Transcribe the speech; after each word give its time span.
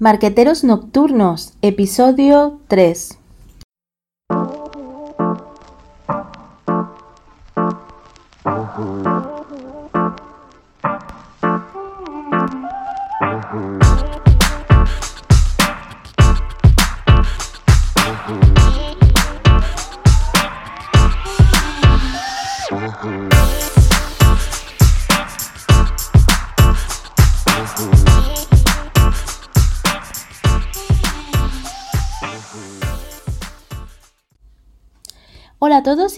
Marqueteros 0.00 0.64
Nocturnos, 0.64 1.52
episodio 1.62 2.58
3. 2.66 3.16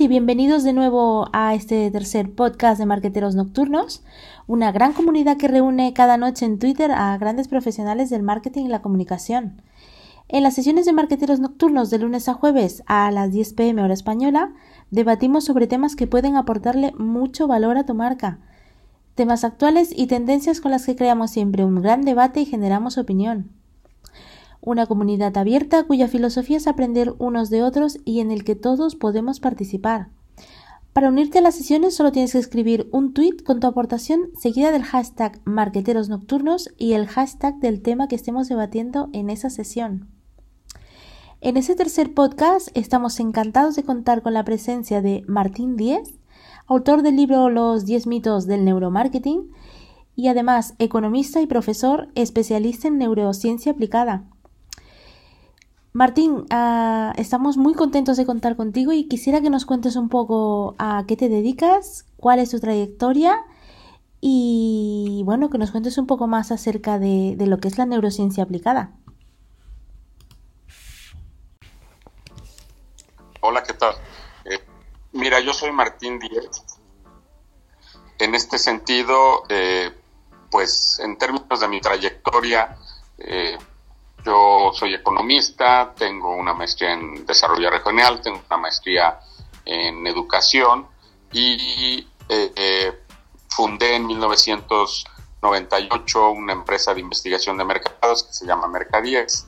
Bienvenidos 0.09 0.63
de 0.63 0.73
nuevo 0.73 1.29
a 1.33 1.55
este 1.55 1.91
tercer 1.91 2.31
podcast 2.33 2.79
de 2.79 2.87
Marqueteros 2.87 3.35
Nocturnos, 3.35 4.05
una 4.47 4.71
gran 4.71 4.93
comunidad 4.93 5.37
que 5.37 5.49
reúne 5.49 5.93
cada 5.95 6.17
noche 6.17 6.47
en 6.47 6.61
Twitter 6.61 6.93
a 6.93 7.17
grandes 7.19 7.49
profesionales 7.49 8.09
del 8.09 8.23
marketing 8.23 8.67
y 8.67 8.69
la 8.69 8.83
comunicación. 8.83 9.61
En 10.29 10.45
las 10.45 10.55
sesiones 10.55 10.87
de 10.87 10.93
Marqueteros 10.93 11.41
Nocturnos 11.41 11.91
de 11.91 11.99
lunes 11.99 12.29
a 12.29 12.35
jueves 12.35 12.85
a 12.87 13.11
las 13.11 13.33
10 13.33 13.55
pm 13.55 13.83
hora 13.83 13.95
española, 13.95 14.53
debatimos 14.93 15.45
sobre 15.45 15.67
temas 15.67 15.97
que 15.97 16.07
pueden 16.07 16.37
aportarle 16.37 16.93
mucho 16.97 17.49
valor 17.49 17.77
a 17.77 17.85
tu 17.85 17.95
marca, 17.95 18.39
temas 19.17 19.43
actuales 19.43 19.91
y 19.97 20.07
tendencias 20.07 20.61
con 20.61 20.71
las 20.71 20.87
que 20.87 20.95
creamos 20.95 21.33
siempre 21.33 21.65
un 21.65 21.83
gran 21.83 22.03
debate 22.03 22.41
y 22.41 22.45
generamos 22.45 22.97
opinión 22.97 23.51
una 24.67 24.87
comunidad 24.87 25.39
abierta 25.39 25.85
cuya 25.85 26.09
filosofía 26.09 26.57
es 26.57 26.67
aprender 26.67 27.15
unos 27.19 27.51
de 27.51 27.63
otros 27.63 28.01
y 28.05 28.19
en 28.19 28.33
el 28.33 28.43
que 28.43 28.57
todos 28.57 28.97
podemos 28.97 29.39
participar. 29.39 30.09
Para 30.93 31.09
unirte 31.09 31.39
a 31.39 31.43
las 31.43 31.55
sesiones 31.55 31.95
solo 31.95 32.11
tienes 32.11 32.33
que 32.33 32.39
escribir 32.39 32.89
un 32.91 33.15
tweet 33.15 33.37
con 33.45 33.61
tu 33.61 33.69
aportación 33.69 34.31
seguida 34.37 34.73
del 34.73 34.83
hashtag 34.83 35.41
marqueteros 35.45 36.09
nocturnos 36.09 36.75
y 36.77 36.95
el 36.95 37.07
hashtag 37.07 37.61
del 37.61 37.81
tema 37.81 38.09
que 38.09 38.17
estemos 38.17 38.49
debatiendo 38.49 39.09
en 39.13 39.31
esa 39.31 39.51
sesión. 39.51 40.09
En 41.41 41.57
ese 41.57 41.77
tercer 41.77 42.13
podcast 42.13 42.69
estamos 42.75 43.21
encantados 43.21 43.77
de 43.77 43.85
contar 43.85 44.23
con 44.23 44.35
la 44.35 44.45
presencia 44.45 45.01
de 45.01 45.23
Martín 45.29 45.77
Díez, 45.77 46.15
autor 46.67 47.03
del 47.03 47.15
libro 47.15 47.51
Los 47.51 47.85
10 47.85 48.09
mitos 48.09 48.47
del 48.47 48.65
neuromarketing 48.65 49.53
y 50.17 50.27
además 50.27 50.75
economista 50.79 51.41
y 51.41 51.47
profesor 51.47 52.09
especialista 52.17 52.89
en 52.89 52.99
neurociencia 52.99 53.73
aplicada. 53.73 54.25
Martín, 55.97 56.45
ah, 56.51 57.15
estamos 57.17 57.57
muy 57.57 57.73
contentos 57.73 58.19
de 58.19 58.27
contar 58.27 58.55
contigo 58.55 58.93
y 58.93 59.09
quisiera 59.09 59.41
que 59.41 59.49
nos 59.49 59.65
cuentes 59.65 59.97
un 59.97 60.11
poco 60.11 60.75
a 60.79 61.05
qué 61.09 61.17
te 61.17 61.31
dedicas, 61.31 62.05
cuál 62.19 62.39
es 62.39 62.51
tu 62.51 62.61
trayectoria 62.61 63.43
y 64.21 65.23
bueno, 65.25 65.49
que 65.49 65.57
nos 65.57 65.71
cuentes 65.71 65.97
un 65.97 66.07
poco 66.07 66.27
más 66.27 66.53
acerca 66.53 66.99
de, 66.99 67.35
lo 67.39 67.57
que 67.61 67.69
es 67.69 67.79
la 67.79 67.87
neurociencia 67.87 68.45
aplicada. 68.45 68.91
Hola, 73.41 73.63
¿qué 73.63 73.73
tal? 73.73 73.95
Eh, 74.45 74.63
mira, 75.13 75.41
yo 75.41 75.55
soy 75.55 75.73
Martín 75.73 76.19
Díez. 76.19 76.63
En 78.19 78.35
este 78.35 78.59
sentido, 78.59 79.45
eh, 79.49 79.93
pues 80.51 81.01
en 81.03 81.17
términos 81.17 81.59
de 81.59 81.69
mi 81.69 81.81
trayectoria, 81.81 82.77
eh, 83.17 83.57
yo 84.27 84.73
soy 84.75 84.93
economista, 84.95 85.95
tengo 85.97 86.35
una 86.35 86.53
maestría 86.53 86.95
en 86.95 87.25
desarrollo 87.25 87.71
regional, 87.71 88.21
tengo 88.21 88.43
una 88.49 88.59
maestría 88.59 89.21
en 89.65 90.05
educación 90.07 90.89
y 91.33 92.07
eh, 92.29 92.53
eh, 92.57 92.93
fundé 93.49 93.97
en 93.97 94.07
1998 94.09 96.31
una 96.31 96.53
empresa 96.53 96.93
de 96.93 97.01
investigación 97.01 97.57
de 97.57 97.65
mercados 97.65 98.25
que 98.25 98.33
se 98.33 98.45
llama 98.47 98.67
Mercadiex 98.67 99.47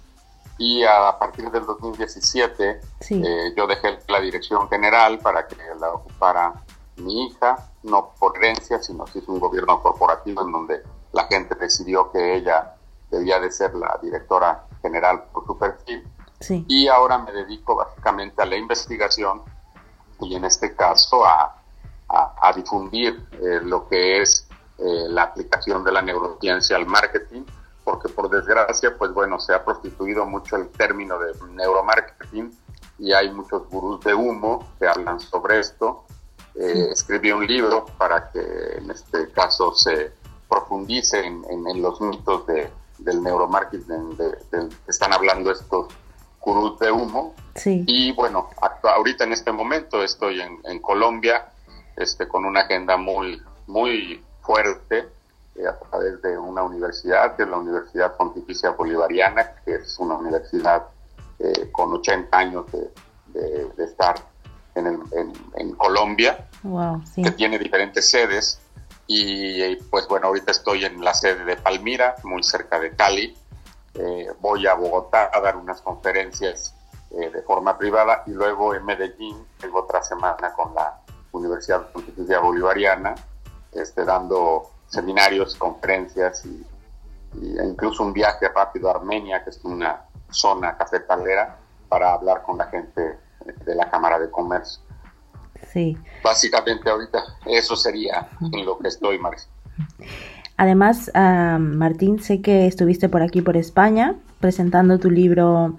y 0.59 0.85
a 0.85 1.19
partir 1.19 1.51
del 1.51 1.67
2017 1.67 2.81
eh, 3.11 3.53
yo 3.57 3.67
dejé 3.67 3.99
la 4.09 4.21
dirección 4.21 4.69
general 4.69 5.19
para 5.19 5.49
que 5.49 5.57
la 5.81 5.93
ocupara 5.93 6.53
mi 6.97 7.27
hija, 7.27 7.71
no 7.85 8.13
por 8.19 8.37
herencia, 8.37 8.83
sino 8.83 9.05
que 9.05 9.21
es 9.21 9.29
un 9.29 9.39
gobierno 9.39 9.81
corporativo 9.83 10.43
en 10.43 10.51
donde 10.53 10.83
la 11.13 11.27
gente 11.27 11.55
decidió 11.55 12.11
que 12.11 12.35
ella 12.37 12.75
debía 13.11 13.41
de 13.41 13.51
ser 13.51 13.75
la 13.75 13.99
directora 14.03 14.68
general 14.81 15.25
por 15.33 15.47
su 15.47 15.59
perfil. 15.59 16.07
Y 16.69 16.87
ahora 16.87 17.19
me 17.19 17.33
dedico 17.33 17.75
básicamente 17.75 18.41
a 18.43 18.47
la 18.47 18.57
investigación 18.57 19.43
y 20.21 20.35
en 20.35 20.45
este 20.45 20.75
caso 20.75 21.25
a, 21.27 21.59
a, 22.09 22.53
difundir 22.55 23.27
eh, 23.33 23.61
lo 23.63 23.89
que 23.89 24.23
es 24.23 24.49
eh, 24.79 25.07
la 25.09 25.25
aplicación 25.25 25.85
de 25.85 25.93
la 25.93 26.03
neurociencia 26.03 26.77
al 26.77 26.87
marketing, 26.87 27.43
porque 27.85 28.09
por 28.09 28.31
desgracia, 28.31 28.97
pues 28.97 29.13
bueno, 29.13 29.39
se 29.41 29.55
ha 29.55 29.65
prostituido 29.65 30.25
mucho 30.27 30.57
el 30.57 30.69
término 30.69 31.19
de 31.19 31.33
neuromarketing 31.53 32.57
y 32.99 33.13
hay 33.13 33.31
muchos 33.31 33.69
gurús 33.69 34.01
de 34.05 34.15
humo 34.15 34.67
que 34.79 34.87
hablan 34.87 35.21
sobre 35.21 35.61
esto. 35.61 36.05
Eh, 36.55 36.89
escribí 36.91 37.31
un 37.31 37.47
libro 37.47 37.87
para 37.99 38.31
que 38.31 38.41
en 38.79 38.91
este 38.91 39.31
caso 39.31 39.75
se 39.75 40.13
profundice 40.49 41.25
en, 41.25 41.45
en 41.51 41.83
los 41.83 42.01
mitos 42.01 42.47
de, 42.47 42.71
del 42.99 43.23
neuromarketing 43.23 44.17
de, 44.17 44.69
están 44.87 45.13
hablando 45.13 45.51
estos 45.51 45.89
gurús 46.41 46.79
de 46.79 46.91
humo. 46.91 47.35
Y 47.65 48.13
bueno, 48.13 48.49
ahorita 48.83 49.25
en 49.25 49.33
este 49.33 49.53
momento 49.53 50.03
estoy 50.03 50.41
en, 50.41 50.79
Colombia 50.81 51.49
este, 51.97 52.29
con 52.29 52.45
una 52.45 52.61
agenda 52.61 52.97
muy, 52.97 53.43
muy 53.67 54.23
fuerte 54.43 55.09
eh, 55.57 55.67
a 55.67 55.79
través 55.79 56.23
de 56.23 56.39
una 56.39 56.63
universidad, 56.63 57.37
que 57.37 57.43
es 57.43 57.49
la 57.49 57.57
Universidad 57.57 58.17
Pontificia 58.17 58.71
Bolivariana, 58.71 59.55
que 59.65 59.75
es 59.75 59.99
una 59.99 60.15
universidad 60.15 60.85
eh, 61.39 61.69
con 61.73 61.93
80 61.93 62.37
años 62.37 62.67
de, 62.73 62.91
estar 63.85 64.17
en, 64.75 65.03
en, 65.57 65.73
Colombia, 65.75 66.49
que 67.15 67.31
tiene 67.33 67.59
diferentes 67.59 68.09
sedes 68.09 68.61
y 69.11 69.75
pues 69.91 70.07
bueno, 70.07 70.27
ahorita 70.27 70.53
estoy 70.53 70.85
en 70.85 71.03
la 71.03 71.15
sede 71.15 71.43
de 71.47 71.57
Palmira, 71.57 72.17
muy 72.25 72.43
cerca 72.43 72.79
de 72.79 72.95
Cali. 72.95 73.35
Eh, 73.95 74.29
voy 74.39 74.67
a 74.67 74.75
Bogotá 74.75 75.31
a 75.33 75.41
dar 75.41 75.57
unas 75.57 75.81
conferencias 75.81 76.75
eh, 77.11 77.31
de 77.31 77.41
forma 77.41 77.79
privada 77.79 78.23
y 78.27 78.33
luego 78.33 78.75
en 78.75 78.85
Medellín 78.85 79.47
tengo 79.59 79.81
otra 79.81 80.03
semana 80.03 80.53
con 80.53 80.75
la 80.75 81.01
Universidad 81.33 81.91
Pontificia 81.91 82.39
Bolivariana, 82.41 83.15
este, 83.73 84.05
dando 84.05 84.71
seminarios, 84.89 85.57
conferencias 85.57 86.45
y, 86.45 86.67
e 87.35 87.65
incluso 87.65 88.03
un 88.03 88.13
viaje 88.13 88.47
rápido 88.49 88.91
a 88.91 88.97
Armenia, 88.97 89.43
que 89.43 89.51
es 89.51 89.65
una 89.65 90.05
zona 90.31 90.77
cafetalera, 90.77 91.57
para 91.89 92.13
hablar 92.13 92.43
con 92.43 92.59
la 92.59 92.67
gente 92.67 93.19
de 93.65 93.75
la 93.75 93.89
Cámara 93.91 94.19
de 94.19 94.31
Comercio. 94.31 94.83
Sí. 95.73 95.97
Básicamente 96.23 96.89
ahorita 96.89 97.23
eso 97.47 97.77
sería 97.77 98.29
en 98.53 98.65
lo 98.65 98.79
que 98.79 98.89
estoy, 98.89 99.19
Marcia. 99.19 99.49
Además, 100.57 101.11
Martín, 101.15 102.21
sé 102.21 102.41
que 102.41 102.67
estuviste 102.67 103.09
por 103.09 103.23
aquí, 103.23 103.43
por 103.43 103.57
España, 103.57 104.17
presentando 104.41 104.99
tu 104.99 105.11
libro 105.11 105.77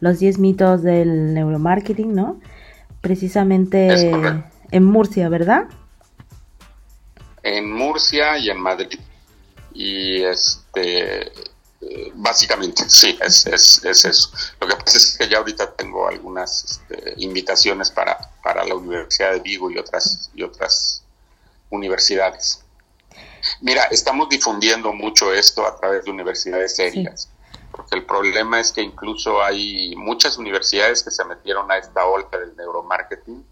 Los 0.00 0.20
10 0.20 0.38
mitos 0.38 0.82
del 0.82 1.34
neuromarketing, 1.34 2.14
¿no? 2.14 2.40
Precisamente 3.00 4.10
en 4.70 4.84
Murcia, 4.84 5.28
¿verdad? 5.28 5.64
En 7.42 7.70
Murcia 7.72 8.38
y 8.38 8.48
en 8.48 8.60
Madrid. 8.60 9.00
Y 9.74 10.22
este, 10.22 11.32
básicamente, 12.14 12.88
sí, 12.88 13.18
es, 13.20 13.46
es, 13.46 13.84
es, 13.84 14.04
eso. 14.04 14.30
Lo 14.60 14.68
que 14.68 14.76
pasa 14.76 14.98
es 14.98 15.16
que 15.18 15.28
ya 15.28 15.38
ahorita 15.38 15.72
tengo 15.72 16.08
algunas 16.08 16.64
este, 16.64 17.14
invitaciones 17.16 17.90
para, 17.90 18.30
para 18.42 18.64
la 18.64 18.74
Universidad 18.74 19.32
de 19.32 19.40
Vigo 19.40 19.70
y 19.70 19.78
otras, 19.78 20.30
y 20.34 20.42
otras 20.42 21.02
universidades. 21.70 22.62
Mira, 23.60 23.82
estamos 23.84 24.28
difundiendo 24.28 24.92
mucho 24.92 25.32
esto 25.32 25.66
a 25.66 25.76
través 25.76 26.04
de 26.04 26.10
universidades 26.10 26.76
serias, 26.76 27.28
porque 27.72 27.96
el 27.96 28.04
problema 28.04 28.60
es 28.60 28.70
que 28.70 28.82
incluso 28.82 29.42
hay 29.42 29.96
muchas 29.96 30.38
universidades 30.38 31.02
que 31.02 31.10
se 31.10 31.24
metieron 31.24 31.70
a 31.70 31.78
esta 31.78 32.06
ola 32.06 32.28
del 32.30 32.54
neuromarketing, 32.56 33.44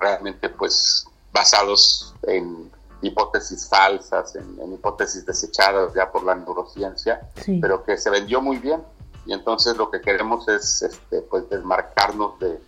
realmente 0.00 0.48
pues 0.50 1.06
basados 1.32 2.14
en 2.22 2.70
hipótesis 3.06 3.68
falsas, 3.68 4.36
en, 4.36 4.72
hipótesis 4.72 5.24
desechadas 5.26 5.94
ya 5.94 6.10
por 6.10 6.24
la 6.24 6.34
neurociencia, 6.34 7.28
pero 7.60 7.84
que 7.84 7.96
se 7.96 8.10
vendió 8.10 8.40
muy 8.40 8.58
bien. 8.58 8.82
Y 9.26 9.32
entonces 9.32 9.76
lo 9.76 9.90
que 9.90 10.00
queremos 10.00 10.48
es 10.48 10.82
este, 10.82 11.22
pues 11.22 11.48
desmarcarnos 11.48 12.38
de, 12.38 12.60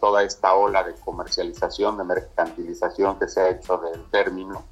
toda 0.00 0.22
esta 0.22 0.54
ola 0.54 0.84
de 0.84 0.94
comercialización, 0.94 1.98
de 1.98 2.04
mercantilización 2.04 3.18
que 3.18 3.28
se 3.28 3.40
ha 3.40 3.50
hecho 3.50 3.78
del 3.78 4.04
término 4.10 4.64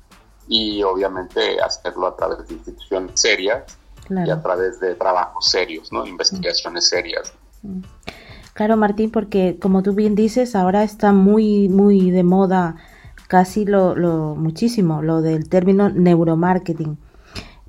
y 0.46 0.82
obviamente 0.84 1.60
hacerlo 1.60 2.06
a 2.06 2.16
través 2.16 2.46
de 2.46 2.54
instituciones 2.54 3.20
serias 3.20 3.76
y 4.08 4.30
a 4.30 4.40
través 4.40 4.78
de 4.80 4.94
trabajos 4.94 5.50
serios, 5.50 5.92
¿no? 5.92 6.06
Investigaciones 6.06 6.88
serias. 6.88 7.32
Mm. 7.62 7.80
Claro, 8.54 8.76
Martín, 8.76 9.10
porque 9.10 9.58
como 9.60 9.82
tú 9.82 9.94
bien 9.94 10.14
dices, 10.14 10.54
ahora 10.54 10.82
está 10.82 11.12
muy, 11.12 11.68
muy 11.68 12.10
de 12.10 12.22
moda, 12.22 12.76
casi 13.30 13.64
lo, 13.64 13.94
lo 13.94 14.34
muchísimo, 14.34 15.02
lo 15.02 15.22
del 15.22 15.48
término 15.48 15.88
neuromarketing. 15.88 16.98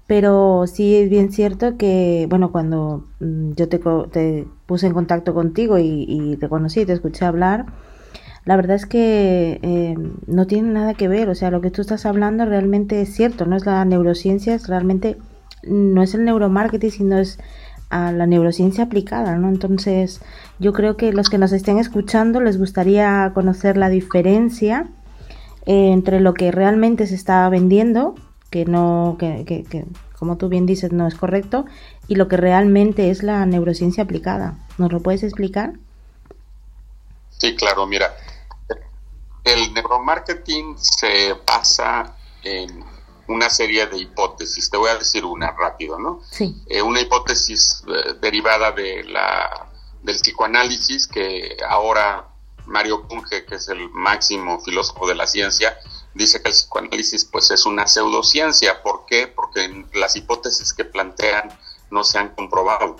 Pero 0.08 0.66
sí 0.66 0.96
es 0.96 1.08
bien 1.08 1.32
cierto 1.32 1.78
que, 1.78 2.26
bueno, 2.32 2.52
cuando 2.52 3.06
mm, 3.20 3.52
yo 3.52 3.70
te, 3.70 3.80
te 4.12 4.48
puse 4.66 4.88
en 4.88 4.94
contacto 4.94 5.36
contigo 5.36 5.78
y, 5.78 6.36
te 6.40 6.50
conocí, 6.50 6.84
te 6.88 6.94
escuché 6.94 7.26
hablar, 7.26 7.68
la 8.44 8.56
verdad 8.56 8.76
es 8.76 8.88
que 8.88 9.60
eh, 9.62 9.96
no 10.26 10.48
tiene 10.48 10.70
nada 10.72 10.96
que 10.96 11.08
ver, 11.08 11.30
o 11.30 11.36
sea, 11.36 11.52
lo 11.52 11.62
que 11.62 11.70
tú 11.70 11.82
estás 11.82 12.08
hablando 12.08 12.44
realmente 12.46 13.00
es 13.00 13.14
cierto, 13.14 13.46
no 13.46 13.56
es 13.56 13.68
la 13.68 13.86
neurociencia, 13.86 14.56
es 14.56 14.68
realmente, 14.68 15.18
no 15.62 16.02
es 16.02 16.16
el 16.16 16.26
neuromarketing, 16.26 16.90
sino 16.90 17.20
es 17.20 17.38
la 17.92 18.26
neurociencia 18.26 18.86
aplicada, 18.86 19.36
¿no? 19.36 19.50
Entonces, 19.50 20.22
yo 20.58 20.74
creo 20.74 20.98
que 20.98 21.14
los 21.14 21.30
que 21.30 21.38
nos 21.38 21.52
estén 21.52 21.78
escuchando 21.78 22.42
les 22.42 22.58
gustaría 22.58 23.30
conocer 23.36 23.78
la 23.78 23.90
diferencia 23.90 24.88
eh, 25.66 25.92
entre 25.92 26.20
lo 26.20 26.34
que 26.34 26.52
realmente 26.52 27.08
se 27.08 27.16
está 27.16 27.48
vendiendo, 27.50 28.16
que 28.50 28.66
no, 28.66 29.16
que, 29.20 29.46
que, 29.46 29.64
que, 29.64 29.86
como 30.18 30.38
tú 30.38 30.50
bien 30.50 30.66
dices, 30.66 30.92
no 30.92 31.08
es 31.08 31.16
correcto, 31.16 31.66
y 32.08 32.16
lo 32.16 32.28
que 32.28 32.38
realmente 32.38 33.10
es 33.10 33.24
la 33.24 33.46
neurociencia 33.46 34.04
aplicada. 34.04 34.58
¿Nos 34.78 34.92
lo 34.92 35.00
puedes 35.00 35.24
explicar? 35.24 35.74
Sí, 37.30 37.56
claro, 37.56 37.88
mira, 37.88 38.14
el 39.44 39.74
neuromarketing 39.74 40.78
se 40.78 41.34
basa 41.48 42.16
en 42.44 42.84
una 43.28 43.50
serie 43.50 43.88
de 43.88 43.98
hipótesis. 43.98 44.70
Te 44.70 44.78
voy 44.78 44.90
a 44.90 44.98
decir 44.98 45.26
una 45.26 45.52
rápido, 45.52 45.98
¿no? 45.98 46.22
Sí. 46.30 46.62
Eh, 46.68 46.82
una 46.82 47.02
hipótesis 47.02 47.84
eh, 47.88 48.14
derivada 48.22 48.72
de 48.72 49.04
la, 49.06 49.70
del 50.04 50.16
psicoanálisis 50.16 51.08
que 51.08 51.58
ahora 51.68 52.28
Mario 52.66 53.04
Bunge, 53.04 53.46
que 53.46 53.56
es 53.56 53.68
el 53.70 53.90
máximo 53.90 54.60
filósofo 54.62 55.08
de 55.08 55.16
la 55.16 55.28
ciencia, 55.28 55.78
dice 56.14 56.42
que 56.42 56.50
el 56.50 56.54
psicoanálisis 56.54 57.26
pues 57.26 57.52
es 57.52 57.66
una 57.66 57.88
pseudociencia. 57.88 58.82
¿Por 58.84 59.06
qué? 59.06 59.28
Porque 59.28 59.86
las 59.94 60.16
hipótesis 60.16 60.74
que 60.74 60.86
plantean 60.86 61.58
no 61.90 62.04
se 62.04 62.18
han 62.18 62.30
comprobado. 62.36 62.96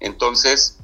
Entonces, 0.00 0.78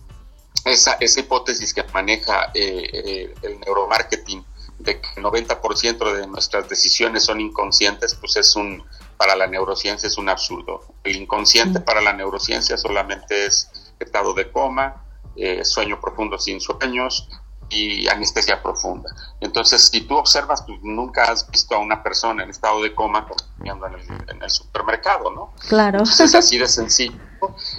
esa, 0.64 0.94
esa 0.94 1.20
hipótesis 1.20 1.74
que 1.74 1.84
maneja 1.92 2.50
eh, 2.54 3.34
el 3.42 3.60
neuromarketing 3.60 4.44
de 4.78 5.00
que 5.00 5.08
el 5.16 5.24
90% 5.24 6.12
de 6.12 6.26
nuestras 6.26 6.68
decisiones 6.68 7.24
son 7.24 7.40
inconscientes, 7.40 8.14
pues 8.16 8.36
es 8.36 8.56
un, 8.56 8.84
para 9.16 9.36
la 9.36 9.46
neurociencia 9.46 10.06
es 10.06 10.18
un 10.18 10.28
absurdo. 10.28 10.80
El 11.04 11.16
inconsciente 11.16 11.80
para 11.80 12.00
la 12.00 12.12
neurociencia 12.12 12.76
solamente 12.76 13.46
es 13.46 13.70
estado 13.98 14.34
de 14.34 14.50
coma, 14.50 15.04
eh, 15.36 15.64
sueño 15.64 16.00
profundo 16.00 16.38
sin 16.38 16.60
sueños 16.60 17.28
y 17.74 18.08
anestesia 18.08 18.62
profunda. 18.62 19.10
Entonces, 19.40 19.88
si 19.88 20.02
tú 20.02 20.16
observas, 20.16 20.62
pues 20.62 20.78
nunca 20.82 21.24
has 21.24 21.50
visto 21.50 21.74
a 21.74 21.78
una 21.78 22.02
persona 22.02 22.44
en 22.44 22.50
estado 22.50 22.82
de 22.82 22.94
coma 22.94 23.26
comiendo 23.26 23.86
en 23.86 23.94
el, 23.94 24.30
en 24.30 24.42
el 24.42 24.50
supermercado, 24.50 25.30
¿no? 25.30 25.52
Claro. 25.68 26.02
es 26.02 26.34
así 26.34 26.58
de 26.58 26.68
sencillo. 26.68 27.18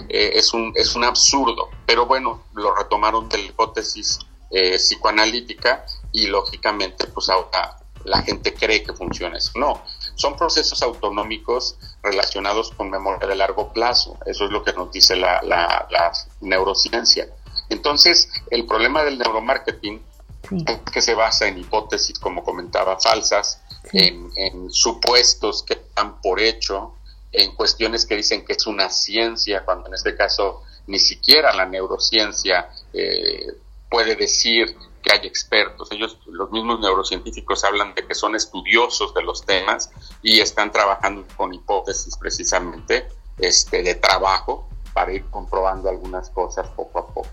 Eh, 0.08 0.32
es, 0.34 0.52
un, 0.52 0.72
es 0.76 0.94
un 0.94 1.04
absurdo. 1.04 1.70
Pero 1.86 2.06
bueno, 2.06 2.44
lo 2.54 2.74
retomaron 2.74 3.28
de 3.28 3.38
la 3.38 3.44
hipótesis 3.44 4.18
eh, 4.50 4.76
psicoanalítica 4.76 5.84
y 6.12 6.28
lógicamente 6.28 7.06
pues 7.08 7.28
ahora 7.28 7.76
la 8.06 8.22
gente 8.22 8.54
cree 8.54 8.82
que 8.82 8.92
funciona 8.92 9.36
eso. 9.36 9.52
No, 9.56 9.82
son 10.14 10.36
procesos 10.36 10.82
autonómicos 10.82 11.76
relacionados 12.02 12.70
con 12.70 12.90
memoria 12.90 13.26
de 13.26 13.34
largo 13.34 13.72
plazo. 13.72 14.16
Eso 14.24 14.44
es 14.44 14.50
lo 14.50 14.62
que 14.62 14.72
nos 14.72 14.92
dice 14.92 15.16
la, 15.16 15.42
la, 15.42 16.12
neurociencia. 16.40 17.28
Entonces, 17.68 18.28
el 18.50 18.66
problema 18.66 19.02
del 19.02 19.18
neuromarketing 19.18 20.02
es 20.50 20.92
que 20.92 21.02
se 21.02 21.14
basa 21.14 21.48
en 21.48 21.58
hipótesis, 21.58 22.18
como 22.18 22.44
comentaba, 22.44 22.98
falsas, 23.00 23.60
en, 23.92 24.30
en, 24.36 24.70
supuestos 24.70 25.62
que 25.62 25.80
dan 25.94 26.20
por 26.20 26.40
hecho, 26.40 26.94
en 27.32 27.54
cuestiones 27.54 28.06
que 28.06 28.16
dicen 28.16 28.44
que 28.44 28.52
es 28.52 28.66
una 28.66 28.90
ciencia, 28.90 29.64
cuando 29.64 29.88
en 29.88 29.94
este 29.94 30.16
caso 30.16 30.62
ni 30.86 30.98
siquiera 30.98 31.54
la 31.54 31.66
neurociencia 31.66 32.70
eh, 32.92 33.46
puede 33.90 34.16
decir 34.16 34.76
que 35.02 35.12
hay 35.12 35.26
expertos. 35.26 35.90
Ellos, 35.92 36.18
los 36.26 36.50
mismos 36.50 36.80
neurocientíficos, 36.80 37.64
hablan 37.64 37.94
de 37.94 38.06
que 38.06 38.14
son 38.14 38.34
estudiosos 38.34 39.14
de 39.14 39.22
los 39.22 39.44
temas 39.44 39.90
y 40.22 40.40
están 40.40 40.72
trabajando 40.72 41.24
con 41.36 41.54
hipótesis 41.54 42.16
precisamente 42.16 43.08
este, 43.38 43.82
de 43.82 43.94
trabajo 43.94 44.68
para 44.92 45.12
ir 45.12 45.24
comprobando 45.26 45.88
algunas 45.88 46.30
cosas 46.30 46.68
poco 46.70 46.98
a 46.98 47.06
poco. 47.06 47.28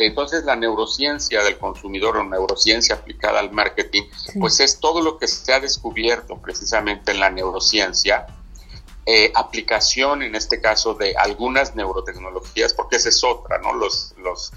Entonces 0.00 0.44
la 0.44 0.56
neurociencia 0.56 1.42
del 1.42 1.58
consumidor 1.58 2.16
o 2.16 2.24
neurociencia 2.24 2.94
aplicada 2.94 3.40
al 3.40 3.52
marketing, 3.52 4.02
pues 4.38 4.60
es 4.60 4.80
todo 4.80 5.02
lo 5.02 5.18
que 5.18 5.28
se 5.28 5.52
ha 5.52 5.60
descubierto 5.60 6.38
precisamente 6.38 7.12
en 7.12 7.20
la 7.20 7.30
neurociencia, 7.30 8.26
eh, 9.06 9.32
aplicación 9.34 10.22
en 10.22 10.34
este 10.34 10.60
caso 10.60 10.94
de 10.94 11.14
algunas 11.16 11.74
neurotecnologías, 11.74 12.74
porque 12.74 12.96
esa 12.96 13.08
es 13.08 13.22
otra, 13.24 13.58
¿no? 13.58 13.74
Los, 13.74 14.14
los 14.18 14.52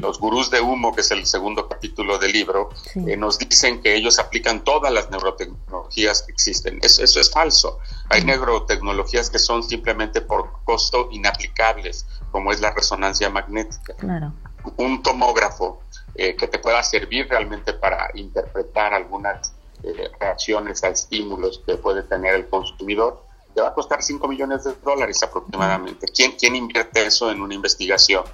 los 0.00 0.18
gurús 0.18 0.50
de 0.50 0.60
humo, 0.60 0.94
que 0.94 1.00
es 1.00 1.10
el 1.12 1.24
segundo 1.24 1.68
capítulo 1.68 2.18
del 2.18 2.32
libro, 2.32 2.68
eh, 2.94 3.16
nos 3.16 3.38
dicen 3.38 3.80
que 3.80 3.94
ellos 3.94 4.18
aplican 4.18 4.64
todas 4.64 4.92
las 4.92 5.10
neurotecnologías 5.10 6.22
que 6.22 6.32
existen. 6.32 6.78
Eso, 6.82 7.02
es 7.02 7.30
falso. 7.30 7.78
Hay 8.10 8.22
neurotecnologías 8.24 9.30
que 9.30 9.38
son 9.38 9.62
simplemente 9.62 10.20
por 10.20 10.62
costo 10.64 11.08
inaplicables, 11.10 12.06
como 12.30 12.52
es 12.52 12.60
la 12.60 12.72
resonancia 12.72 13.30
magnética. 13.30 13.94
Un 14.76 15.02
tomógrafo 15.02 15.82
eh, 16.14 16.36
que 16.36 16.46
te 16.46 16.58
pueda 16.58 16.82
servir 16.82 17.28
realmente 17.28 17.72
para 17.72 18.10
interpretar 18.14 18.94
algunas 18.94 19.54
eh, 19.82 20.10
reacciones 20.20 20.84
a 20.84 20.88
estímulos 20.88 21.62
que 21.66 21.76
puede 21.76 22.02
tener 22.02 22.34
el 22.34 22.48
consumidor, 22.48 23.24
te 23.54 23.60
va 23.60 23.68
a 23.68 23.74
costar 23.74 24.02
5 24.02 24.26
millones 24.28 24.64
de 24.64 24.74
dólares 24.82 25.22
aproximadamente. 25.22 26.06
¿Quién, 26.06 26.32
quién 26.32 26.56
invierte 26.56 27.06
eso 27.06 27.30
en 27.30 27.40
una 27.40 27.54
investigación? 27.54 28.24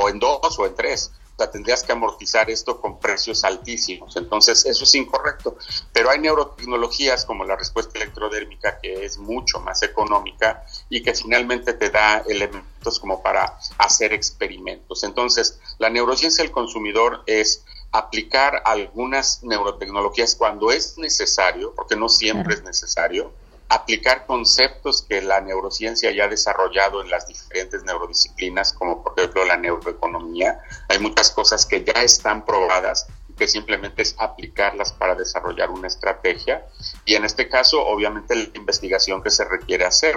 O 0.00 0.08
en 0.08 0.18
dos 0.18 0.58
o 0.58 0.66
en 0.66 0.74
tres. 0.74 1.12
Sea, 1.42 1.50
tendrías 1.50 1.82
que 1.82 1.92
amortizar 1.92 2.50
esto 2.50 2.80
con 2.80 2.98
precios 3.00 3.44
altísimos. 3.44 4.16
Entonces, 4.16 4.64
eso 4.66 4.84
es 4.84 4.94
incorrecto. 4.94 5.56
Pero 5.92 6.10
hay 6.10 6.18
neurotecnologías 6.18 7.24
como 7.24 7.44
la 7.44 7.56
respuesta 7.56 7.98
electrodérmica 7.98 8.78
que 8.80 9.04
es 9.04 9.18
mucho 9.18 9.60
más 9.60 9.82
económica 9.82 10.64
y 10.88 11.02
que 11.02 11.14
finalmente 11.14 11.72
te 11.72 11.90
da 11.90 12.18
elementos 12.28 12.98
como 13.00 13.22
para 13.22 13.58
hacer 13.78 14.12
experimentos. 14.12 15.04
Entonces, 15.04 15.58
la 15.78 15.90
neurociencia 15.90 16.42
del 16.44 16.52
consumidor 16.52 17.22
es 17.26 17.64
aplicar 17.92 18.62
algunas 18.64 19.42
neurotecnologías 19.42 20.34
cuando 20.34 20.70
es 20.70 20.96
necesario, 20.98 21.74
porque 21.74 21.96
no 21.96 22.08
siempre 22.08 22.54
es 22.54 22.62
necesario, 22.62 23.32
aplicar 23.72 24.26
conceptos 24.26 25.02
que 25.08 25.22
la 25.22 25.40
neurociencia 25.40 26.10
ya 26.10 26.24
ha 26.24 26.28
desarrollado 26.28 27.00
en 27.00 27.08
las 27.08 27.26
diferentes 27.26 27.82
neurodisciplinas, 27.84 28.74
como 28.74 29.02
por 29.02 29.14
ejemplo 29.16 29.46
la 29.46 29.56
neuroeconomía. 29.56 30.60
Hay 30.88 30.98
muchas 30.98 31.30
cosas 31.30 31.64
que 31.64 31.82
ya 31.82 32.02
están 32.02 32.44
probadas 32.44 33.06
que 33.38 33.48
simplemente 33.48 34.02
es 34.02 34.14
aplicarlas 34.18 34.92
para 34.92 35.14
desarrollar 35.14 35.70
una 35.70 35.86
estrategia 35.86 36.66
y 37.06 37.14
en 37.14 37.24
este 37.24 37.48
caso 37.48 37.82
obviamente 37.82 38.36
la 38.36 38.46
investigación 38.54 39.22
que 39.22 39.30
se 39.30 39.44
requiere 39.46 39.86
hacer 39.86 40.16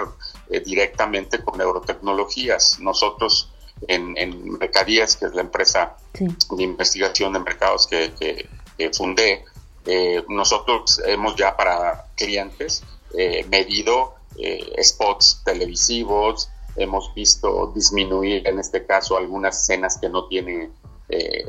eh, 0.50 0.60
directamente 0.60 1.42
con 1.42 1.56
neurotecnologías. 1.56 2.78
Nosotros 2.80 3.54
en, 3.88 4.18
en 4.18 4.58
Mercadías, 4.58 5.16
que 5.16 5.26
es 5.26 5.34
la 5.34 5.40
empresa 5.40 5.96
de 6.12 6.62
investigación 6.62 7.32
de 7.32 7.38
mercados 7.38 7.86
que, 7.86 8.48
fundé, 8.92 9.44
eh, 9.86 10.22
nosotros 10.28 11.00
hemos 11.06 11.36
ya 11.36 11.56
para 11.56 12.06
clientes 12.16 12.82
eh, 13.16 13.46
medido 13.48 14.14
eh, 14.36 14.82
spots 14.82 15.42
televisivos, 15.44 16.50
hemos 16.76 17.14
visto 17.14 17.72
disminuir 17.74 18.46
en 18.46 18.58
este 18.58 18.84
caso 18.84 19.16
algunas 19.16 19.62
escenas 19.62 19.98
que 19.98 20.08
no 20.08 20.26
tienen 20.26 20.72
eh, 21.08 21.44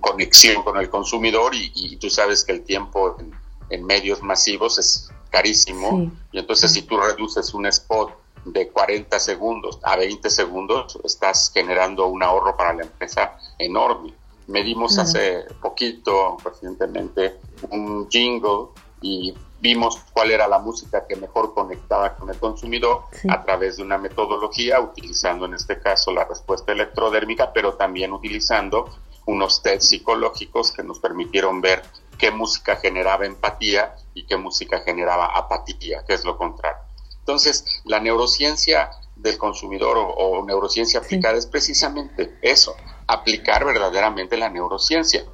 conexión 0.00 0.62
con 0.62 0.76
el 0.76 0.88
consumidor 0.88 1.52
y, 1.54 1.96
tú 1.96 2.08
sabes 2.10 2.44
que 2.44 2.52
el 2.52 2.62
tiempo 2.62 3.16
en, 3.18 3.84
medios 3.84 4.22
masivos 4.22 4.78
es 4.78 5.10
carísimo. 5.30 6.10
Y 6.32 6.38
entonces 6.38 6.72
si 6.72 6.82
tú 6.82 6.96
reduces 6.98 7.52
un 7.52 7.66
spot 7.66 8.12
de 8.44 8.68
40 8.68 9.18
segundos 9.18 9.78
a 9.82 9.96
20 9.96 10.30
segundos 10.30 10.98
estás 11.04 11.50
generando 11.52 12.06
un 12.06 12.22
ahorro 12.22 12.56
para 12.56 12.72
la 12.74 12.84
empresa 12.84 13.36
enorme. 13.58 14.14
Medimos 14.46 14.98
hace 14.98 15.44
poquito, 15.60 16.38
recientemente, 16.42 17.36
un 17.70 18.08
jingle 18.08 18.68
y 19.02 19.34
vimos 19.60 20.00
cuál 20.12 20.30
era 20.30 20.46
la 20.48 20.58
música 20.58 21.06
que 21.06 21.16
mejor 21.16 21.54
conectaba 21.54 22.14
con 22.16 22.30
el 22.30 22.38
consumidor 22.38 23.04
a 23.28 23.42
través 23.42 23.76
de 23.76 23.82
una 23.82 23.98
metodología, 23.98 24.80
utilizando 24.80 25.46
en 25.46 25.54
este 25.54 25.80
caso 25.80 26.12
la 26.12 26.24
respuesta 26.24 26.72
electrodérmica, 26.72 27.52
pero 27.52 27.74
también 27.74 28.12
utilizando 28.12 28.88
unos 29.26 29.62
test 29.62 29.82
psicológicos 29.82 30.72
que 30.72 30.82
nos 30.82 31.00
permitieron 31.00 31.60
ver 31.60 31.82
qué 32.16 32.30
música 32.30 32.76
generaba 32.76 33.26
empatía 33.26 33.94
y 34.14 34.24
qué 34.24 34.36
música 34.36 34.80
generaba 34.80 35.26
apatía, 35.36 36.04
que 36.06 36.14
es 36.14 36.24
lo 36.24 36.36
contrario. 36.36 36.82
Entonces, 37.20 37.82
la 37.84 38.00
neurociencia 38.00 38.90
del 39.16 39.36
consumidor 39.36 39.96
o, 39.98 40.44
neurociencia 40.46 41.00
aplicada 41.00 41.36
es 41.36 41.46
precisamente 41.46 42.38
eso, 42.40 42.74
aplicar 43.06 43.64
verdaderamente 43.64 44.36
la 44.36 44.48
neurociencia, 44.48 45.24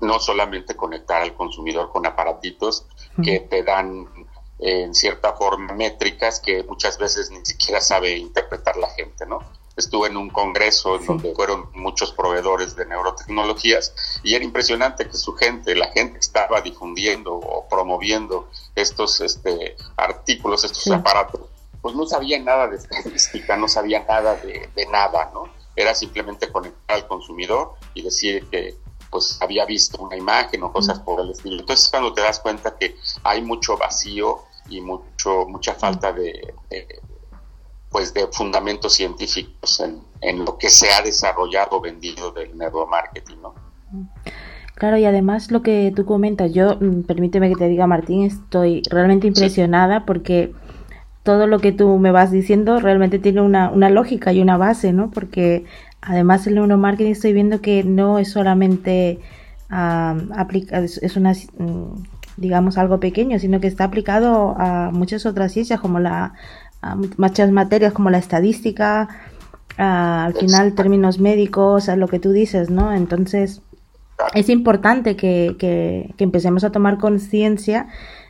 no 0.00 0.18
solamente 0.18 0.76
conectar 0.76 1.22
al 1.22 1.34
consumidor 1.34 1.90
con 1.90 2.04
aparatitos 2.04 2.86
que 3.22 3.40
te 3.40 3.62
dan 3.62 4.06
en 4.58 4.94
cierta 4.94 5.32
forma 5.32 5.74
métricas 5.74 6.40
que 6.40 6.62
muchas 6.62 6.96
veces 6.96 7.30
ni 7.30 7.44
siquiera 7.44 7.80
sabe 7.80 8.16
interpretar 8.16 8.76
la 8.76 8.88
gente, 8.90 9.26
¿no? 9.26 9.40
Estuve 9.76 10.08
en 10.08 10.16
un 10.16 10.28
congreso 10.28 10.96
en 10.96 11.06
donde 11.06 11.34
fueron 11.34 11.68
muchos 11.74 12.12
proveedores 12.12 12.76
de 12.76 12.86
neurotecnologías 12.86 14.20
y 14.22 14.34
era 14.34 14.44
impresionante 14.44 15.08
que 15.08 15.16
su 15.16 15.32
gente, 15.34 15.74
la 15.74 15.88
gente 15.88 16.18
estaba 16.18 16.60
difundiendo 16.60 17.34
o 17.34 17.66
promoviendo 17.68 18.48
estos 18.76 19.20
este, 19.20 19.76
artículos, 19.96 20.64
estos 20.64 20.86
aparatos, 20.88 21.40
pues 21.80 21.96
no 21.96 22.06
sabía 22.06 22.38
nada 22.38 22.68
de 22.68 22.76
estadística, 22.76 23.56
no 23.56 23.66
sabía 23.66 24.04
nada 24.08 24.36
de, 24.36 24.86
nada, 24.90 25.30
¿no? 25.34 25.52
Era 25.74 25.94
simplemente 25.94 26.52
conectar 26.52 26.96
al 26.96 27.08
consumidor 27.08 27.72
y 27.94 28.02
decir 28.02 28.46
que 28.50 28.76
pues 29.12 29.38
había 29.42 29.66
visto 29.66 30.02
una 30.02 30.16
imagen 30.16 30.62
o 30.62 30.72
cosas 30.72 30.98
por 31.00 31.20
el 31.20 31.30
estilo. 31.30 31.60
Entonces 31.60 31.88
cuando 31.90 32.14
te 32.14 32.22
das 32.22 32.40
cuenta 32.40 32.76
que 32.76 32.96
hay 33.22 33.42
mucho 33.42 33.76
vacío 33.76 34.38
y 34.70 34.80
mucho 34.80 35.46
mucha 35.46 35.74
falta 35.74 36.12
de, 36.12 36.54
pues 37.90 38.14
de 38.14 38.26
fundamentos 38.28 38.94
científicos 38.94 39.80
en, 39.80 40.00
en, 40.22 40.44
lo 40.44 40.56
que 40.56 40.70
se 40.70 40.90
ha 40.90 41.02
desarrollado 41.02 41.76
o 41.76 41.80
vendido 41.80 42.32
del 42.32 42.56
neuromarketing, 42.56 43.42
¿no? 43.42 43.54
Claro, 44.74 44.96
y 44.96 45.04
además 45.04 45.50
lo 45.50 45.62
que 45.62 45.92
tú 45.94 46.06
comentas, 46.06 46.52
yo, 46.54 46.76
mm, 46.80 47.02
permíteme 47.02 47.50
que 47.50 47.56
te 47.56 47.68
diga 47.68 47.86
Martín, 47.86 48.22
estoy 48.22 48.82
realmente 48.88 49.26
impresionada 49.26 50.06
porque 50.06 50.54
todo 51.22 51.46
lo 51.46 51.58
que 51.58 51.72
tú 51.72 51.98
me 51.98 52.10
vas 52.10 52.30
diciendo 52.30 52.80
realmente 52.80 53.18
tiene 53.18 53.42
una, 53.42 53.70
una 53.70 53.90
lógica 53.90 54.32
y 54.32 54.40
una 54.40 54.56
base, 54.56 54.92
¿no? 54.92 55.10
Porque 55.10 55.66
además 56.02 56.46
el 56.46 56.56
neuromarketing 56.56 57.12
estoy 57.12 57.32
viendo 57.32 57.60
que 57.60 57.84
no 57.84 58.18
es 58.18 58.30
solamente 58.30 59.20
aplica, 59.70 60.80
es, 60.80 61.16
una 61.16 61.32
mm, 61.32 62.02
digamos 62.36 62.76
algo 62.76 63.00
pequeño, 63.00 63.38
sino 63.38 63.60
que 63.60 63.68
está 63.68 63.84
aplicado 63.84 64.54
a 64.58 64.90
muchas 64.92 65.24
otras 65.24 65.52
ciencias 65.52 65.80
como 65.80 65.98
la 65.98 66.34
a 66.82 66.96
muchas 66.96 67.52
materias 67.52 67.92
como 67.92 68.10
la 68.10 68.18
estadística, 68.18 69.08
al 69.76 70.34
final 70.34 70.74
términos 70.74 71.20
médicos, 71.20 71.88
a 71.88 71.94
lo 71.94 72.08
que 72.08 72.18
tú 72.18 72.32
dices, 72.32 72.70
¿no? 72.70 72.92
Entonces 72.92 73.62
es 74.34 74.48
importante 74.48 75.14
que, 75.14 75.54
que, 75.58 76.12
que 76.16 76.24
empecemos 76.24 76.64
a 76.64 76.70
tomar 76.70 76.98
conciencia 76.98 77.86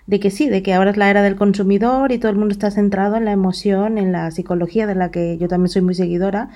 de 0.06 0.20
que 0.20 0.30
sí, 0.30 0.48
de 0.48 0.62
que 0.62 0.74
ahora 0.74 0.90
es 0.90 0.96
la 0.98 1.08
era 1.08 1.22
del 1.22 1.36
consumidor 1.36 2.12
y 2.12 2.18
todo 2.18 2.30
el 2.30 2.36
mundo 2.36 2.52
está 2.52 2.70
centrado 2.70 3.16
en 3.16 3.24
la 3.24 3.32
emoción, 3.32 3.96
en 3.96 4.12
la 4.12 4.30
psicología 4.30 4.86
de 4.86 4.94
la 4.94 5.10
que 5.10 5.38
yo 5.38 5.48
también 5.48 5.70
soy 5.70 5.82
muy 5.82 5.94
seguidora, 5.94 6.50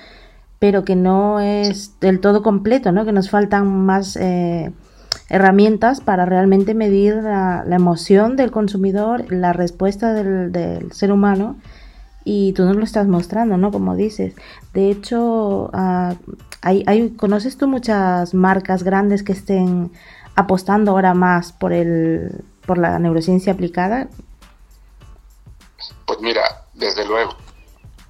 pero 0.59 0.83
que 0.83 0.95
no 0.95 1.39
es 1.39 1.99
del 1.99 2.19
todo 2.19 2.41
completo, 2.41 2.91
¿no? 2.91 3.05
Que 3.05 3.11
nos 3.11 3.29
faltan 3.29 3.85
más 3.85 4.15
eh, 4.15 4.71
herramientas 5.29 6.01
para 6.01 6.25
realmente 6.25 6.73
medir 6.73 7.15
la, 7.15 7.63
emoción 7.69 8.35
del 8.35 8.51
consumidor, 8.51 9.31
la 9.31 9.53
respuesta 9.53 10.13
del, 10.13 10.91
ser 10.91 11.11
humano 11.11 11.57
y 12.23 12.53
tú 12.53 12.65
nos 12.65 12.75
lo 12.75 12.83
estás 12.83 13.07
mostrando, 13.07 13.57
¿no? 13.57 13.71
Como 13.71 13.95
dices. 13.95 14.33
De 14.73 14.89
hecho, 14.89 15.69
uh, 15.73 16.15
hay, 16.61 17.09
¿conoces 17.17 17.57
tú 17.57 17.67
muchas 17.67 18.33
marcas 18.33 18.83
grandes 18.83 19.23
que 19.23 19.31
estén 19.31 19.91
apostando 20.35 20.91
ahora 20.91 21.13
más 21.13 21.51
por 21.51 21.73
el 21.73 22.43
por 22.65 22.77
la 22.77 22.99
neurociencia 22.99 23.53
aplicada? 23.53 24.09
Pues 26.05 26.19
mira, 26.21 26.41
desde 26.73 27.05
luego. 27.05 27.46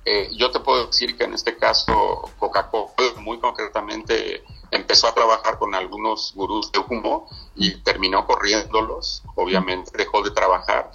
Eh, 0.09 0.29
yo 0.37 0.51
te 0.51 0.61
puedo 0.61 0.87
decir 0.87 1.17
que 1.17 1.25
en 1.25 1.33
este 1.33 1.57
caso 1.57 2.31
Coca-Cola 2.39 3.19
muy 3.19 3.39
concretamente 3.39 4.41
empezó 4.71 5.09
a 5.09 5.13
trabajar 5.13 5.59
con 5.59 5.75
algunos 5.75 6.31
gurús 6.33 6.71
de 6.71 6.79
humo 6.79 7.27
y 7.57 7.81
terminó 7.81 8.25
corriéndolos, 8.25 9.21
obviamente 9.35 9.91
dejó 9.97 10.21
de 10.21 10.31
trabajar. 10.31 10.91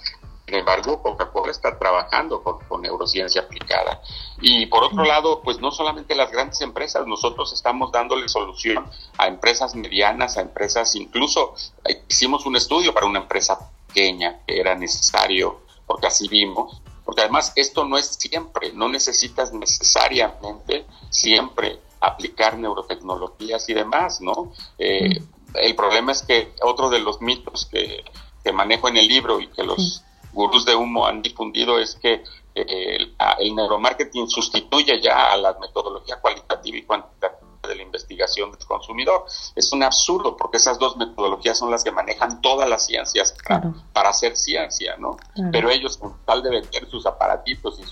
Sin 0.47 0.55
embargo, 0.55 1.03
Coca-Cola 1.03 1.51
está 1.51 1.77
trabajando 1.77 2.41
con, 2.41 2.57
con, 2.67 2.81
neurociencia 2.81 3.43
aplicada. 3.43 4.01
Y 4.41 4.65
por 4.65 4.83
otro 4.83 5.05
lado, 5.05 5.43
pues 5.43 5.59
no 5.59 5.69
solamente 5.69 6.15
las 6.15 6.31
grandes 6.31 6.61
empresas, 6.61 7.05
nosotros 7.05 7.53
estamos 7.53 7.91
dándole 7.91 8.27
solución 8.27 8.83
a 9.19 9.27
empresas 9.27 9.75
medianas, 9.75 10.39
a 10.39 10.41
empresas, 10.41 10.95
incluso 10.95 11.53
eh, 11.85 12.03
hicimos 12.09 12.47
un 12.47 12.55
estudio 12.55 12.95
para 12.95 13.05
una 13.05 13.19
empresa 13.19 13.69
pequeña 13.85 14.39
que 14.47 14.59
era 14.59 14.73
necesario, 14.73 15.59
porque 15.85 16.07
así 16.07 16.27
vimos, 16.27 16.81
porque 17.05 17.21
además 17.21 17.53
esto 17.55 17.85
no 17.85 17.97
es 17.97 18.07
siempre, 18.07 18.73
no 18.73 18.89
necesitas 18.89 19.53
necesariamente 19.53 20.85
siempre 21.09 21.79
aplicar 21.99 22.57
neurotecnologías 22.57 23.67
y 23.69 23.73
demás, 23.73 24.21
¿no? 24.21 24.51
Eh, 24.77 25.21
el 25.55 25.75
problema 25.75 26.11
es 26.11 26.23
que 26.23 26.53
otro 26.61 26.89
de 26.89 26.99
los 26.99 27.21
mitos 27.21 27.67
que, 27.71 28.03
que 28.43 28.51
manejo 28.51 28.87
en 28.89 28.97
el 28.97 29.07
libro 29.07 29.39
y 29.39 29.47
que 29.47 29.63
los 29.63 30.03
gurús 30.33 30.65
de 30.65 30.75
humo 30.75 31.05
han 31.05 31.21
difundido 31.21 31.79
es 31.79 31.95
que 31.95 32.23
eh, 32.55 32.97
el, 33.39 33.55
neuromarketing 33.55 34.27
sustituye 34.27 35.01
ya 35.01 35.31
a 35.31 35.37
la 35.37 35.57
metodología 35.59 36.19
cualitativa 36.19 36.77
y 36.77 36.83
cuantitativa 36.83 37.42
de 37.67 37.75
la 37.75 37.81
investigación 37.81 38.51
del 38.51 38.65
consumidor. 38.65 39.25
Es 39.55 39.71
un 39.71 39.83
absurdo 39.83 40.35
porque 40.37 40.57
esas 40.57 40.79
dos 40.79 40.97
metodologías 40.97 41.57
son 41.57 41.71
las 41.71 41.83
que 41.83 41.91
manejan 41.91 42.41
todas 42.41 42.69
las 42.69 42.85
ciencias 42.85 43.35
para, 43.47 44.09
hacer 44.09 44.35
ciencia, 44.35 44.95
¿no? 44.97 45.17
Pero 45.51 45.69
ellos, 45.69 45.97
con 45.97 46.15
tal 46.25 46.43
de 46.43 46.49
vender 46.49 46.89
sus 46.89 47.05
aparatitos 47.05 47.79
y 47.79 47.83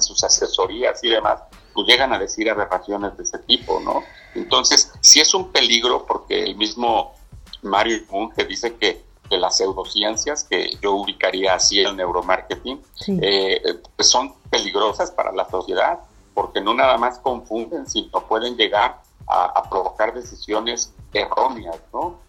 sus 0.00 0.24
asesorías 0.24 1.02
y 1.04 1.08
demás, 1.08 1.42
pues 1.74 1.86
llegan 1.86 2.12
a 2.12 2.18
decir 2.18 2.50
aberraciones 2.50 3.16
de 3.16 3.24
ese 3.24 3.38
tipo, 3.40 3.80
¿no? 3.80 4.02
Entonces, 4.34 4.92
sí 5.00 5.20
es 5.20 5.32
un 5.34 5.52
peligro 5.52 6.06
porque 6.06 6.42
el 6.42 6.56
mismo 6.56 7.14
Mario 7.62 7.98
Bunge 8.08 8.44
dice 8.44 8.74
que 8.76 9.04
las 9.30 9.56
pseudociencias, 9.56 10.44
que 10.44 10.76
yo 10.80 10.92
ubicaría 10.92 11.54
así 11.54 11.80
el 11.80 11.96
neuromarketing, 11.96 12.80
eh, 13.20 13.60
pues 13.96 14.08
son 14.08 14.34
peligrosas 14.50 15.10
para 15.10 15.32
la 15.32 15.48
sociedad, 15.50 15.98
porque 16.36 16.60
no 16.60 16.74
nada 16.74 16.98
más 16.98 17.18
confunden, 17.18 17.88
sino 17.88 18.20
pueden 18.28 18.58
llegar 18.58 19.00
a, 19.26 19.62
provocar 19.70 20.12
decisiones 20.12 20.94
erróneas, 21.14 21.80
¿no? 21.94 22.20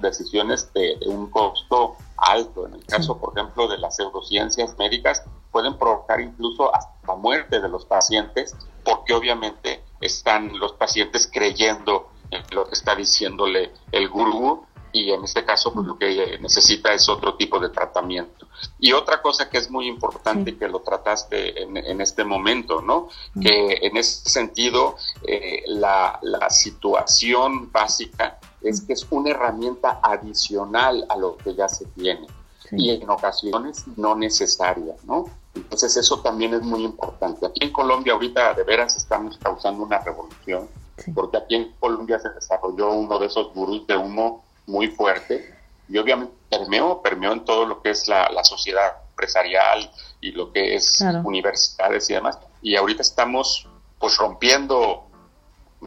Decisiones 0.00 0.72
de, 0.72 0.98
un 1.06 1.30
costo 1.30 1.96
alto. 2.16 2.66
En 2.66 2.74
el 2.76 2.86
caso, 2.86 3.18
por 3.18 3.36
ejemplo, 3.36 3.68
de 3.68 3.76
las 3.76 3.96
pseudociencias 3.96 4.78
médicas, 4.78 5.22
pueden 5.52 5.76
provocar 5.76 6.18
incluso 6.22 6.74
hasta 6.74 6.90
la 7.06 7.14
muerte 7.14 7.60
de 7.60 7.68
los 7.68 7.84
pacientes, 7.84 8.56
porque 8.82 9.12
obviamente 9.12 9.84
están 10.00 10.58
los 10.58 10.72
pacientes 10.72 11.28
creyendo 11.30 12.08
en 12.30 12.42
lo 12.52 12.64
que 12.64 12.74
está 12.74 12.96
diciéndole 12.96 13.70
el 13.92 14.08
gurú 14.08 14.65
y 14.96 15.12
en 15.12 15.24
este 15.24 15.44
caso 15.44 15.72
pues 15.72 15.86
lo 15.86 15.98
que 15.98 16.38
necesita 16.40 16.92
es 16.92 17.08
otro 17.08 17.34
tipo 17.34 17.58
de 17.58 17.68
tratamiento. 17.68 18.46
Y 18.78 18.92
otra 18.92 19.20
cosa 19.20 19.50
que 19.50 19.58
es 19.58 19.70
muy 19.70 19.86
importante 19.86 20.56
que 20.56 20.68
lo 20.68 20.80
trataste 20.80 21.62
en, 21.62 22.00
este 22.00 22.24
momento, 22.24 22.80
¿no? 22.80 23.08
Que 23.40 23.78
en 23.82 23.96
ese 23.96 24.28
sentido 24.28 24.96
eh, 25.26 25.64
la, 25.66 26.18
la 26.22 26.48
situación 26.48 27.70
básica 27.70 28.38
es 28.62 28.80
que 28.80 28.94
es 28.94 29.06
una 29.10 29.30
herramienta 29.30 30.00
adicional 30.02 31.04
a 31.08 31.16
lo 31.16 31.36
que 31.36 31.54
ya 31.54 31.68
se 31.68 31.84
tiene 31.86 32.26
y 32.72 32.90
en 32.90 33.08
ocasiones 33.08 33.84
no 33.96 34.14
necesaria, 34.16 34.94
¿no? 35.04 35.26
Entonces 35.54 35.96
eso 35.96 36.20
también 36.20 36.54
es 36.54 36.62
muy 36.62 36.84
importante. 36.84 37.46
Aquí 37.46 37.64
en 37.64 37.72
Colombia 37.72 38.14
ahorita 38.14 38.54
de 38.54 38.64
veras 38.64 38.96
estamos 38.96 39.38
causando 39.38 39.84
una 39.84 39.98
revolución, 39.98 40.68
porque 41.14 41.36
aquí 41.36 41.54
en 41.54 41.72
Colombia 41.78 42.18
se 42.18 42.30
desarrolló 42.30 42.92
uno 42.92 43.18
de 43.18 43.26
esos 43.26 43.52
gurús 43.54 43.86
de 43.86 43.96
humo 43.96 44.45
muy 44.66 44.88
fuerte. 44.88 45.54
Y 45.88 45.98
obviamente 45.98 46.34
permeó, 46.50 47.02
permeó 47.02 47.32
en 47.32 47.44
todo 47.44 47.64
lo 47.64 47.82
que 47.82 47.90
es 47.90 48.08
la, 48.08 48.28
sociedad 48.44 48.96
empresarial 49.10 49.90
y 50.20 50.32
lo 50.32 50.52
que 50.52 50.74
es 50.74 51.00
universidades 51.24 52.10
y 52.10 52.14
demás. 52.14 52.38
Y 52.62 52.76
ahorita 52.76 53.02
estamos 53.02 53.68
pues 53.98 54.16
rompiendo 54.18 55.06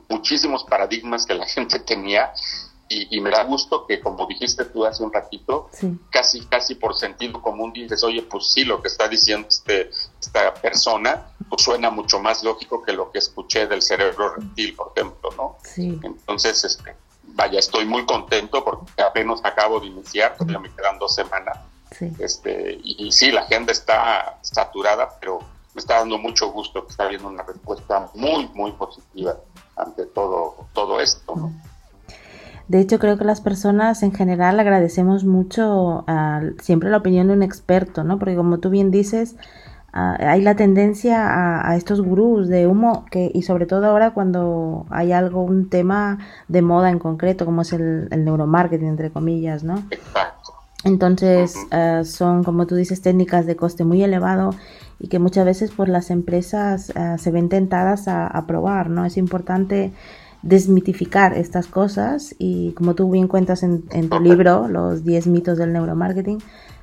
muchísimos 0.07 0.63
paradigmas 0.63 1.25
que 1.25 1.33
la 1.33 1.45
gente 1.48 1.79
tenía. 1.79 2.33
Y, 2.91 3.21
me 3.21 3.29
da 3.29 3.43
gusto 3.43 3.86
que 3.86 4.00
como 4.00 4.25
dijiste 4.25 4.65
tú 4.65 4.83
hace 4.83 5.03
un 5.03 5.13
ratito, 5.13 5.69
casi 6.09 6.43
casi 6.48 6.74
por 6.74 6.98
sentido 6.98 7.39
común 7.39 7.71
dices, 7.71 8.03
oye, 8.03 8.24
pues 8.24 8.48
sí, 8.51 8.65
lo 8.65 8.81
que 8.81 8.88
está 8.88 9.07
diciendo 9.07 9.48
este, 9.48 9.91
esta 10.19 10.55
persona, 10.55 11.27
pues 11.48 11.62
suena 11.62 11.91
mucho 11.91 12.19
más 12.19 12.43
lógico 12.43 12.81
que 12.81 12.93
lo 12.93 13.12
que 13.12 13.19
escuché 13.19 13.67
del 13.67 13.83
cerebro 13.83 14.33
reptil, 14.33 14.74
por 14.74 14.91
ejemplo, 14.95 15.29
¿no? 15.38 15.57
Entonces, 15.77 16.63
este, 16.63 16.95
vaya, 17.23 17.59
estoy 17.59 17.85
muy 17.85 18.05
contento 18.05 18.63
porque 18.63 19.01
apenas 19.01 19.39
acabo 19.43 19.79
de 19.79 19.88
iniciar, 19.88 20.35
todavía 20.35 20.59
me 20.59 20.69
quedan 20.73 20.99
dos 20.99 21.15
semanas. 21.15 21.57
Este, 22.19 22.79
y, 22.83 23.11
sí, 23.11 23.31
la 23.31 23.41
agenda 23.41 23.71
está 23.71 24.38
saturada, 24.41 25.09
pero 25.19 25.39
me 25.73 25.79
está 25.79 25.99
dando 25.99 26.17
mucho 26.17 26.51
gusto 26.51 26.85
que 26.85 26.91
está 26.91 27.05
habiendo 27.05 27.27
una 27.27 27.43
respuesta 27.43 28.09
muy, 28.13 28.47
muy 28.53 28.71
positiva 28.73 29.38
ante 29.75 30.05
todo, 30.05 30.67
todo 30.73 31.01
esto. 31.01 31.51
De 32.67 32.79
hecho, 32.79 32.99
creo 32.99 33.17
que 33.17 33.25
las 33.25 33.41
personas 33.41 34.03
en 34.03 34.13
general 34.13 34.59
agradecemos 34.59 35.23
mucho 35.25 36.05
siempre 36.61 36.89
la 36.89 36.97
opinión 36.97 37.27
de 37.27 37.33
un 37.33 37.43
experto, 37.43 38.03
¿no? 38.03 38.19
Porque 38.19 38.35
como 38.35 38.59
tú 38.59 38.69
bien 38.69 38.91
dices, 38.91 39.35
hay 39.91 40.41
la 40.41 40.55
tendencia 40.55 41.67
a, 41.67 41.75
estos 41.75 42.01
gurús 42.01 42.48
de 42.48 42.67
humo 42.67 43.05
que 43.10 43.31
y 43.34 43.41
sobre 43.41 43.65
todo 43.65 43.88
ahora 43.88 44.12
cuando 44.12 44.86
hay 44.89 45.12
algo 45.12 45.43
un 45.43 45.69
tema 45.69 46.19
de 46.48 46.62
moda 46.62 46.89
en 46.89 47.00
concreto 47.00 47.46
como 47.46 47.63
es 47.63 47.74
el, 47.74 48.08
neuromarketing 48.12 48.88
entre 48.88 49.10
comillas 49.10 49.63
no 49.63 49.84
entonces 50.84 51.55
eh, 51.72 52.01
son 52.05 52.43
como 52.43 52.67
tú 52.67 52.75
dices 52.75 53.01
técnicas 53.01 53.46
de 53.46 53.55
coste 53.55 53.84
muy 53.84 54.03
elevado 54.03 54.51
y 55.00 55.08
que 55.08 55.17
muchas 55.17 55.46
veces 55.46 55.72
por 55.72 55.89
las 55.89 56.12
empresas 56.12 56.91
eh, 56.91 57.15
se 57.17 57.31
ven 57.31 57.50
tentadas 57.50 58.08
a, 58.08 58.46
probar 58.48 58.89
no 58.89 59.05
es 59.05 59.17
importante 59.17 59.91
desmitificar 60.41 61.34
estas 61.34 61.67
cosas 61.67 62.36
y 62.38 62.72
como 62.74 62.93
tú 62.93 63.10
bien 63.12 63.27
cuentas 63.27 63.63
en, 63.63 63.84
en 63.91 64.10
tu 64.10 64.19
libro 64.19 64.67
los 64.67 65.03
10 65.03 65.27
mitos 65.27 65.58
del 65.58 65.74
neuromarketing 65.74 66.39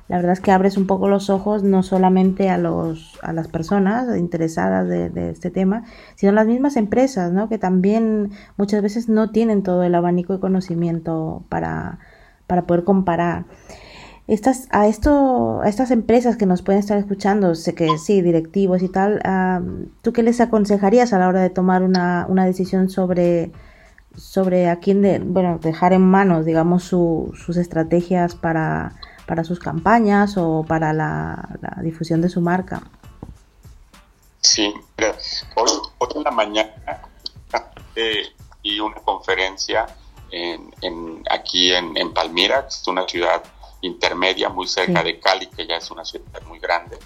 la 0.07 0.17
verdad 0.17 0.33
es 0.33 0.39
que 0.39 0.51
abres 0.51 0.77
un 0.77 0.87
poco 0.87 1.09
los 1.09 1.29
ojos 1.29 1.63
no 1.63 1.83
solamente 1.83 2.49
a, 2.49 2.57
los, 2.57 3.19
a 3.21 3.33
las 3.33 3.47
personas 3.49 4.17
interesadas 4.17 4.87
de, 4.87 5.29
este 5.29 5.51
tema, 5.51 5.83
sino 6.15 6.31
a 6.31 6.35
las 6.35 6.47
mismas 6.47 6.77
empresas, 6.77 7.33
¿no? 7.33 7.49
que 7.49 7.57
también 7.57 8.31
muchas 8.55 8.81
veces 8.81 9.09
no 9.09 9.31
tienen 9.31 9.63
todo 9.63 9.83
el 9.83 9.95
abanico 9.95 10.33
de 10.33 10.39
conocimiento 10.39 11.43
para, 11.49 11.99
para 12.47 12.63
poder 12.63 12.85
comparar. 12.85 13.45
Estas, 14.27 14.67
a, 14.71 14.87
esto, 14.87 15.61
a 15.61 15.69
estas 15.69 15.91
empresas 15.91 16.35
que 16.37 16.45
nos 16.45 16.61
pueden 16.61 16.79
estar 16.79 16.97
escuchando, 16.97 17.55
sé 17.55 17.75
que 17.75 17.97
sí, 17.97 18.21
directivos 18.21 18.83
y 18.83 18.89
tal, 18.89 19.21
¿tú 20.01 20.13
qué 20.13 20.23
les 20.23 20.39
aconsejarías 20.41 21.13
a 21.13 21.19
la 21.19 21.27
hora 21.27 21.41
de 21.41 21.49
tomar 21.49 21.83
una, 21.83 22.25
una 22.29 22.45
decisión 22.45 22.89
sobre, 22.89 23.51
sobre 24.15 24.69
a 24.69 24.79
quién, 24.79 25.01
de, 25.01 25.19
bueno, 25.19 25.59
dejar 25.61 25.93
en 25.93 26.01
manos, 26.01 26.45
digamos, 26.45 26.83
sus 26.83 27.57
estrategias 27.57 28.35
para 28.35 28.93
para 29.27 29.43
sus 29.43 29.59
campañas 29.59 30.35
o 30.37 30.65
para 30.67 30.93
la, 30.93 31.47
difusión 31.83 32.21
de 32.21 32.29
su 32.29 32.41
marca. 32.41 32.81
Sí, 34.39 34.73
hoy, 35.55 35.71
hoy 35.97 36.07
en 36.15 36.23
la 36.23 36.31
mañana 36.31 37.01
eh, 37.95 38.23
di 38.63 38.79
una 38.79 38.95
conferencia 39.01 39.85
en, 40.31 40.73
en, 40.81 41.23
aquí 41.29 41.73
en, 41.73 41.95
en, 41.97 42.13
Palmira, 42.13 42.61
que 42.61 42.69
es 42.69 42.87
una 42.87 43.07
ciudad 43.07 43.43
intermedia 43.81 44.49
muy 44.49 44.67
cerca 44.67 45.03
de 45.03 45.19
Cali, 45.19 45.47
que 45.47 45.67
ya 45.67 45.75
es 45.75 45.91
una 45.91 46.05
ciudad 46.05 46.41
muy 46.47 46.59
grande, 46.59 46.97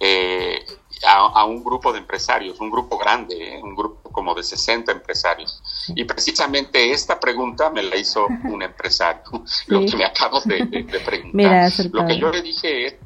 eh, 0.00 0.64
a, 1.04 1.44
un 1.44 1.62
grupo 1.62 1.92
de 1.92 1.98
empresarios, 1.98 2.60
un 2.60 2.70
grupo 2.70 2.96
grande, 2.96 3.56
¿eh? 3.56 3.62
un 3.62 3.74
grupo 3.74 4.10
como 4.10 4.34
de 4.34 4.42
60 4.42 4.92
empresarios. 4.92 5.62
Y 5.94 6.04
precisamente 6.04 6.90
esta 6.90 7.20
pregunta 7.20 7.70
me 7.70 7.82
la 7.82 7.96
hizo 7.96 8.26
un 8.44 8.62
empresario, 8.62 9.22
lo 9.66 9.80
que 9.80 9.96
me 9.96 10.04
acabo 10.04 10.40
de, 10.40 10.66
preguntar. 11.04 11.70
lo 11.92 12.06
que 12.06 12.18
yo 12.18 12.30
le 12.30 12.42
dije 12.42 12.86
es, 12.86 12.96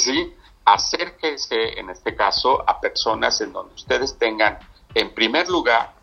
sí, 0.00 0.32
acérquese 0.64 1.78
en 1.78 1.90
este 1.90 2.16
caso 2.16 2.68
a 2.68 2.80
personas 2.80 3.40
en 3.40 3.52
donde 3.52 3.74
ustedes 3.74 4.18
tengan, 4.18 4.58
en 4.94 5.14
primer 5.14 5.48
lugar, 5.48 5.94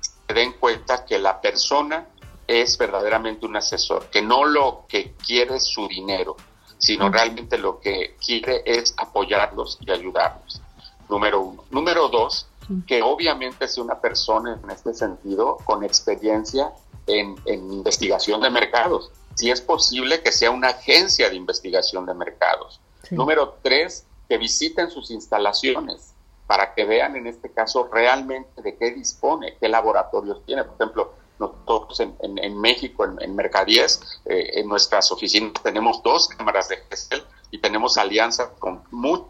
se 0.00 0.34
den 0.34 0.52
cuenta 0.52 1.04
que 1.04 1.18
la 1.18 1.40
persona 1.40 2.06
es 2.46 2.76
verdaderamente 2.76 3.46
un 3.46 3.56
asesor, 3.56 4.10
que 4.10 4.20
no 4.20 4.44
lo 4.44 4.84
que 4.88 5.14
quiere 5.14 5.56
es 5.56 5.64
su 5.64 5.88
dinero, 5.88 6.36
sino 6.82 7.08
realmente 7.10 7.58
lo 7.58 7.78
que 7.78 8.16
quiere 8.24 8.62
es 8.66 8.92
apoyarlos 8.96 9.78
y 9.80 9.90
ayudarlos. 9.92 10.60
Número 11.08 11.40
uno. 11.40 11.64
Número 11.70 12.08
dos, 12.08 12.48
que 12.88 13.02
obviamente 13.02 13.66
es 13.66 13.78
una 13.78 14.00
persona 14.00 14.58
en 14.62 14.68
este 14.70 14.92
sentido 14.92 15.58
con 15.64 15.84
experiencia 15.84 16.72
en, 17.06 17.36
investigación 17.46 18.40
de 18.40 18.50
mercados. 18.50 19.12
Si 19.36 19.48
es 19.50 19.60
posible 19.60 20.22
que 20.22 20.32
sea 20.32 20.50
una 20.50 20.68
agencia 20.68 21.30
de 21.30 21.36
investigación 21.36 22.04
de 22.04 22.14
mercados. 22.14 22.80
Número 23.10 23.58
tres, 23.62 24.04
que 24.28 24.36
visiten 24.36 24.90
sus 24.90 25.12
instalaciones 25.12 26.14
para 26.48 26.74
que 26.74 26.84
vean 26.84 27.14
en 27.14 27.28
este 27.28 27.52
caso 27.52 27.88
realmente 27.92 28.60
de 28.60 28.76
qué 28.76 28.90
dispone, 28.90 29.56
qué 29.60 29.68
laboratorios 29.68 30.44
tiene. 30.44 30.64
Por 30.64 30.74
ejemplo, 30.74 31.12
nosotros 31.38 32.00
en, 32.00 32.60
México, 32.60 33.04
en, 33.04 33.20
en 33.20 33.34
Mercadíes, 33.34 34.00
eh, 34.24 34.60
en 34.60 34.68
nuestras 34.68 35.10
oficinas 35.10 35.52
tenemos 35.62 36.02
dos 36.02 36.28
cámaras 36.28 36.68
de 36.68 36.76
GESEL 36.88 37.24
y 37.50 37.58
tenemos 37.58 37.98
alianzas 37.98 38.50
con 38.58 38.82
mucho 38.90 39.28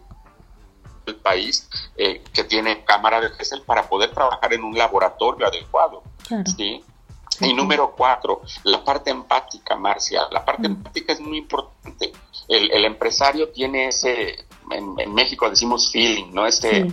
el 1.07 1.17
país 1.17 1.69
eh, 1.97 2.23
que 2.33 2.45
tiene 2.45 2.85
cámara 2.85 3.21
de 3.21 3.31
GESEL 3.31 3.62
para 3.62 3.88
poder 3.88 4.12
trabajar 4.12 4.53
en 4.53 4.65
un 4.65 4.77
laboratorio 4.77 5.47
adecuado. 5.47 6.03
¿sí? 6.57 6.85
Y 7.41 7.55
número 7.55 7.93
cuatro, 7.97 8.43
la 8.65 8.85
parte 8.85 9.11
empática, 9.11 9.75
Marcia. 9.75 10.23
La 10.31 10.45
parte 10.45 10.69
mm. 10.69 10.73
empática 10.73 11.12
es 11.12 11.21
muy 11.21 11.38
importante. 11.38 12.12
El, 12.49 12.85
empresario 12.85 13.49
tiene 13.49 13.88
ese, 13.88 14.47
en, 14.71 15.15
México 15.15 15.49
decimos 15.49 15.91
feeling, 15.91 16.33
¿no? 16.33 16.47
Ese, 16.47 16.87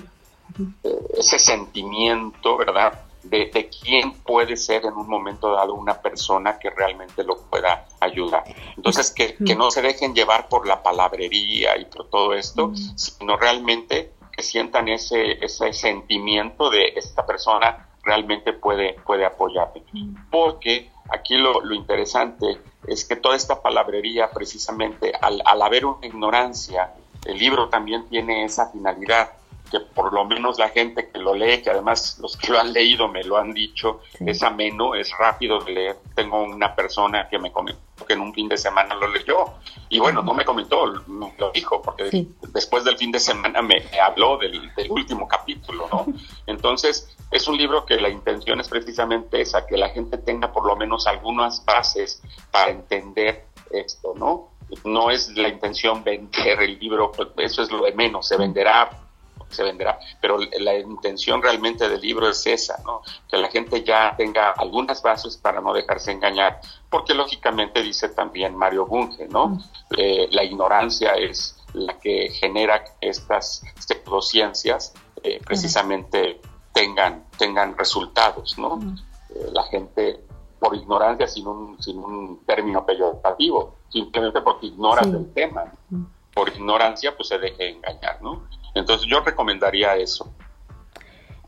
eh, 0.83 0.99
ese 1.17 1.37
sentimiento, 1.37 2.57
¿verdad? 2.57 3.08
De, 3.23 3.69
quién 3.81 4.13
puede 4.13 4.55
ser 4.55 4.85
en 4.85 4.93
un 4.93 5.07
momento 5.07 5.51
dado 5.51 5.73
una 5.73 6.01
persona 6.01 6.57
que 6.57 6.69
realmente 6.69 7.23
lo 7.23 7.37
pueda 7.37 7.85
ayudar. 7.99 8.43
Entonces, 8.75 9.11
que, 9.11 9.35
no 9.55 9.71
se 9.71 9.81
dejen 9.81 10.13
llevar 10.13 10.47
por 10.47 10.67
la 10.67 10.81
palabrería 10.81 11.77
y 11.77 11.85
por 11.85 12.09
todo 12.09 12.33
esto, 12.33 12.71
sino 12.95 13.37
realmente 13.37 14.13
que 14.31 14.43
sientan 14.43 14.87
ese, 14.87 15.43
ese 15.43 15.73
sentimiento 15.73 16.69
de 16.69 16.93
esta 16.95 17.25
persona 17.25 17.89
realmente 18.03 18.53
puede, 18.53 18.93
puede 19.05 19.25
apoyarme. 19.25 19.83
Porque 20.31 20.89
aquí 21.09 21.35
lo, 21.35 21.61
lo, 21.61 21.75
interesante 21.75 22.57
es 22.87 23.05
que 23.05 23.15
toda 23.15 23.35
esta 23.35 23.61
palabrería, 23.61 24.31
precisamente 24.31 25.11
al, 25.21 25.41
al 25.45 25.61
haber 25.61 25.85
una 25.85 26.07
ignorancia, 26.07 26.93
el 27.25 27.37
libro 27.37 27.67
también 27.67 28.07
tiene 28.07 28.45
esa 28.45 28.71
finalidad 28.71 29.31
que 29.69 29.79
por 29.79 30.13
lo 30.13 30.25
menos 30.25 30.57
la 30.57 30.69
gente 30.69 31.09
que 31.09 31.19
lo 31.19 31.33
lee, 31.33 31.61
que 31.61 31.69
además 31.69 32.17
los 32.21 32.35
que 32.37 32.51
lo 32.51 32.59
han 32.59 32.73
leído 32.73 33.07
me 33.07 33.23
lo 33.23 33.37
han 33.37 33.53
dicho, 33.53 34.01
es 34.19 34.43
ameno, 34.43 34.95
es 34.95 35.11
rápido 35.17 35.59
de 35.59 35.71
leer. 35.71 35.97
Tengo 36.15 36.43
una 36.43 36.75
persona 36.75 37.27
que 37.29 37.39
me 37.39 37.51
comentó 37.51 37.89
que 38.05 38.13
en 38.13 38.21
un 38.21 38.33
fin 38.33 38.47
de 38.47 38.57
semana 38.57 38.95
lo 38.95 39.07
leyó 39.07 39.45
y 39.89 39.99
bueno, 39.99 40.21
no 40.21 40.33
me 40.33 40.45
comentó, 40.45 40.85
me 41.07 41.33
lo 41.37 41.51
dijo, 41.51 41.81
porque 41.81 42.27
después 42.53 42.83
del 42.83 42.97
fin 42.97 43.11
de 43.11 43.19
semana 43.19 43.61
me, 43.61 43.83
habló 44.01 44.37
del, 44.37 44.71
último 44.89 45.27
capítulo, 45.27 45.87
¿no? 45.91 46.05
Entonces, 46.47 47.15
es 47.31 47.47
un 47.47 47.57
libro 47.57 47.85
que 47.85 47.95
la 47.95 48.09
intención 48.09 48.59
es 48.59 48.67
precisamente 48.67 49.41
esa, 49.41 49.65
que 49.65 49.77
la 49.77 49.89
gente 49.89 50.17
tenga 50.17 50.51
por 50.51 50.65
lo 50.65 50.75
menos 50.75 51.07
algunas 51.07 51.63
bases 51.65 52.21
para 52.51 52.71
entender 52.71 53.45
esto, 53.71 54.13
¿no? 54.15 54.49
No 54.83 55.09
es 55.09 55.35
la 55.35 55.47
intención 55.47 56.03
vender 56.03 56.61
el 56.61 56.77
libro, 56.79 57.11
pues 57.11 57.29
eso 57.37 57.63
es 57.63 57.71
lo 57.71 57.83
de 57.83 57.93
menos, 57.93 58.27
se 58.27 58.37
venderá 58.37 58.89
se 59.49 59.63
venderá, 59.63 59.99
pero 60.21 60.37
la 60.59 60.77
intención 60.77 61.41
realmente 61.41 61.89
del 61.89 62.01
libro 62.01 62.29
es 62.29 62.45
esa, 62.45 62.81
¿no? 62.85 63.01
Que 63.29 63.37
la 63.37 63.49
gente 63.49 63.83
ya 63.83 64.15
tenga 64.15 64.51
algunas 64.51 65.01
bases 65.01 65.37
para 65.37 65.61
no 65.61 65.73
dejarse 65.73 66.11
engañar, 66.11 66.61
porque 66.89 67.13
lógicamente 67.13 67.81
dice 67.81 68.09
también 68.09 68.55
Mario 68.55 68.85
Bunge, 68.85 69.27
¿no? 69.27 69.47
Mm. 69.47 69.63
Eh, 69.97 70.27
la 70.31 70.43
ignorancia 70.43 71.13
es 71.13 71.57
la 71.73 71.99
que 71.99 72.29
genera 72.31 72.83
estas 73.01 73.63
pseudociencias 73.79 74.93
eh, 75.23 75.39
precisamente 75.45 76.41
tengan, 76.73 77.25
tengan 77.37 77.77
resultados, 77.77 78.57
¿no? 78.57 78.77
Mm. 78.77 78.97
Eh, 79.29 79.49
la 79.51 79.63
gente 79.63 80.21
por 80.59 80.75
ignorancia 80.75 81.27
sin 81.27 81.47
un, 81.47 81.81
sin 81.81 81.97
un 81.97 82.43
término 82.45 82.85
peyorativo, 82.85 83.77
simplemente 83.89 84.41
porque 84.41 84.67
ignoras 84.67 85.07
el 85.07 85.31
tema. 85.33 85.73
Mm. 85.89 86.03
Por 86.33 86.49
ignorancia, 86.49 87.15
pues 87.15 87.29
se 87.29 87.37
deje 87.37 87.69
engañar, 87.69 88.21
¿no? 88.21 88.43
Entonces 88.75 89.07
yo 89.09 89.21
recomendaría 89.21 89.95
eso. 89.95 90.31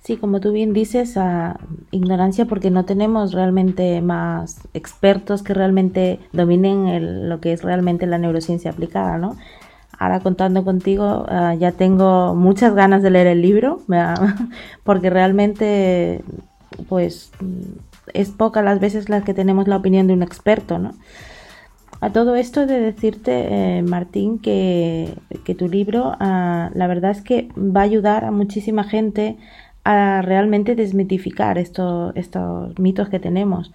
Sí, 0.03 0.17
como 0.17 0.39
tú 0.39 0.51
bien 0.51 0.73
dices, 0.73 1.15
a 1.15 1.59
ignorancia 1.91 2.45
porque 2.45 2.71
no 2.71 2.85
tenemos 2.85 3.33
realmente 3.33 4.01
más 4.01 4.67
expertos 4.73 5.43
que 5.43 5.53
realmente 5.53 6.19
dominen 6.31 7.29
lo 7.29 7.39
que 7.39 7.53
es 7.53 7.63
realmente 7.63 8.07
la 8.07 8.17
neurociencia 8.17 8.71
aplicada, 8.71 9.19
¿no? 9.19 9.37
Ahora 9.99 10.19
contando 10.19 10.63
contigo, 10.63 11.27
ah, 11.29 11.53
ya 11.53 11.73
tengo 11.73 12.33
muchas 12.33 12.73
ganas 12.73 13.03
de 13.03 13.11
leer 13.11 13.27
el 13.27 13.43
libro, 13.43 13.81
porque 14.83 15.11
realmente, 15.11 16.23
pues, 16.89 17.31
es 18.13 18.29
poca 18.31 18.63
las 18.63 18.79
veces 18.79 19.07
las 19.07 19.23
que 19.23 19.35
tenemos 19.35 19.67
la 19.67 19.77
opinión 19.77 20.07
de 20.07 20.13
un 20.13 20.23
experto, 20.23 20.79
¿no? 20.79 20.95
A 22.01 22.11
todo 22.11 22.35
esto 22.35 22.65
de 22.65 22.79
decirte, 22.81 23.77
eh, 23.77 23.83
Martín, 23.83 24.39
que, 24.39 25.13
tu 25.57 25.67
libro, 25.67 26.13
ah, 26.19 26.71
la 26.73 26.87
verdad 26.87 27.11
es 27.11 27.21
que 27.21 27.49
va 27.55 27.81
a 27.81 27.83
ayudar 27.83 28.25
a 28.25 28.31
muchísima 28.31 28.83
gente 28.83 29.37
a 29.83 30.23
realmente 30.23 30.75
desmitificar 30.75 31.59
estos 31.59 32.13
mitos 32.79 33.09
que 33.09 33.19
tenemos. 33.19 33.71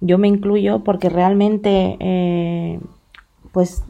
Yo 0.00 0.18
me 0.18 0.26
incluyo 0.26 0.82
porque 0.82 1.08
realmente, 1.08 1.96
eh, 2.00 2.80
pues, 3.52 3.84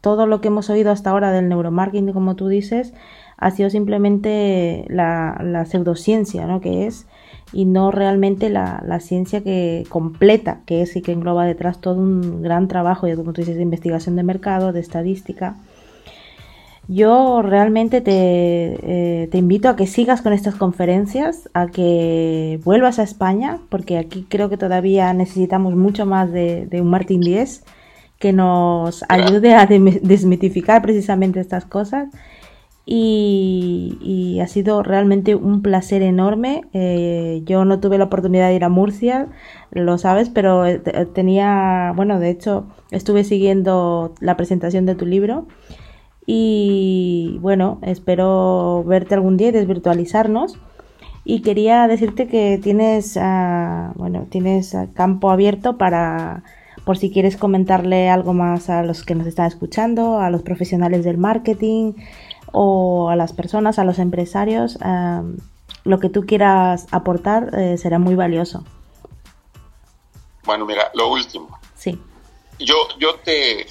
todo 0.00 0.26
lo 0.26 0.40
que 0.40 0.48
hemos 0.48 0.70
oído 0.70 0.90
hasta 0.90 1.10
ahora 1.10 1.32
del 1.32 1.48
neuromarketing, 1.48 2.12
como 2.12 2.34
tú 2.34 2.48
dices, 2.48 2.92
ha 3.36 3.50
sido 3.50 3.70
simplemente 3.70 4.86
la, 4.88 5.64
pseudociencia, 5.66 6.46
¿no? 6.46 6.60
Que 6.60 6.86
es 6.86 7.06
y 7.52 7.64
no 7.64 7.90
realmente 7.90 8.50
la, 8.50 8.98
ciencia 9.00 9.42
que 9.42 9.84
completa, 9.88 10.60
que 10.66 10.82
es 10.82 10.96
y 10.96 11.02
que 11.02 11.12
engloba 11.12 11.44
detrás 11.44 11.80
todo 11.80 12.00
un 12.00 12.42
gran 12.42 12.66
trabajo, 12.66 13.06
como 13.14 13.32
tú 13.32 13.42
dices, 13.42 13.56
de 13.56 13.62
investigación 13.62 14.16
de 14.16 14.22
mercado, 14.24 14.72
de 14.72 14.80
estadística. 14.80 15.56
Yo 16.88 17.42
realmente 17.42 18.00
te, 18.00 18.12
eh, 18.12 19.28
te, 19.28 19.38
invito 19.38 19.68
a 19.68 19.74
que 19.74 19.88
sigas 19.88 20.22
con 20.22 20.32
estas 20.32 20.54
conferencias, 20.54 21.50
a 21.52 21.66
que 21.66 22.60
vuelvas 22.64 23.00
a 23.00 23.02
España, 23.02 23.58
porque 23.70 23.98
aquí 23.98 24.24
creo 24.28 24.48
que 24.48 24.56
todavía 24.56 25.12
necesitamos 25.12 25.74
mucho 25.74 26.06
más 26.06 26.30
de, 26.30 26.68
un 26.80 26.88
Martín 26.88 27.22
Díez 27.22 27.64
que 28.18 28.32
nos 28.32 29.04
ayude 29.08 29.54
a 29.54 29.66
desmitificar 29.66 30.82
precisamente 30.82 31.40
estas 31.40 31.64
cosas. 31.64 32.08
Y, 32.88 34.38
ha 34.40 34.46
sido 34.46 34.82
realmente 34.82 35.34
un 35.34 35.60
placer 35.60 36.02
enorme. 36.02 36.62
Eh, 36.72 37.42
yo 37.44 37.64
no 37.64 37.80
tuve 37.80 37.98
la 37.98 38.04
oportunidad 38.04 38.48
de 38.48 38.54
ir 38.54 38.64
a 38.64 38.68
Murcia, 38.68 39.26
lo 39.72 39.98
sabes, 39.98 40.30
pero 40.30 40.66
eh, 40.66 40.78
tenía, 41.12 41.92
bueno, 41.96 42.20
de 42.20 42.30
hecho, 42.30 42.66
estuve 42.92 43.24
siguiendo 43.24 44.14
la 44.20 44.36
presentación 44.36 44.86
de 44.86 44.94
tu 44.94 45.04
libro 45.04 45.46
y 46.26 47.38
bueno, 47.40 47.78
espero 47.82 48.84
verte 48.84 49.14
algún 49.14 49.36
día 49.36 49.48
y 49.48 49.52
desvirtualizarnos. 49.52 50.58
Y 51.24 51.42
quería 51.42 51.88
decirte 51.88 52.28
que 52.28 52.58
tienes, 52.62 53.16
ah, 53.20 53.92
bueno, 53.96 54.26
tienes 54.30 54.76
campo 54.94 55.30
abierto 55.30 55.76
para, 55.76 56.44
por 56.86 56.98
si 56.98 57.10
quieres 57.10 57.36
comentarle 57.36 58.08
algo 58.08 58.32
más 58.32 58.70
a 58.70 58.84
los 58.84 59.02
que 59.02 59.16
nos 59.16 59.26
están 59.26 59.46
escuchando, 59.46 60.20
a 60.20 60.30
los 60.30 60.42
profesionales 60.42 61.04
del 61.04 61.18
marketing 61.18 61.94
o 62.52 63.10
a 63.10 63.16
las 63.16 63.32
personas, 63.32 63.80
a 63.80 63.84
los 63.84 63.98
empresarios. 63.98 64.78
Ah, 64.80 65.24
lo 65.82 65.98
que 65.98 66.10
tú 66.10 66.26
quieras 66.26 66.86
aportar 66.92 67.50
eh, 67.58 67.76
será 67.76 67.98
muy 67.98 68.14
valioso. 68.14 68.62
Bueno, 70.44 70.64
mira, 70.64 70.92
lo 70.94 71.10
último. 71.10 71.58
Sí. 71.74 72.00
Yo, 72.60 72.76
yo 73.00 73.16
te, 73.16 73.66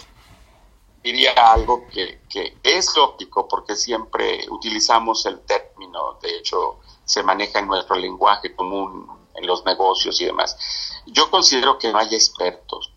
diría 1.02 1.32
algo 1.54 1.88
que, 1.88 2.20
es 2.64 2.98
lógico 2.98 3.48
porque 3.48 3.78
siempre 3.78 4.46
utilizamos 4.50 5.26
el 5.26 5.40
término, 5.40 6.18
de 6.22 6.36
hecho 6.36 6.80
se 7.06 7.24
maneja 7.24 7.60
en 7.60 7.68
nuestro 7.68 7.96
lenguaje 7.96 8.54
común 8.54 9.08
en 9.36 9.48
los 9.48 9.64
negocios 9.64 10.20
y 10.20 10.26
demás. 10.26 10.58
Yo 11.06 11.32
considero 11.32 11.78
que 11.78 11.94
no 11.94 12.00
hay 12.00 12.14
expertos 12.14 12.92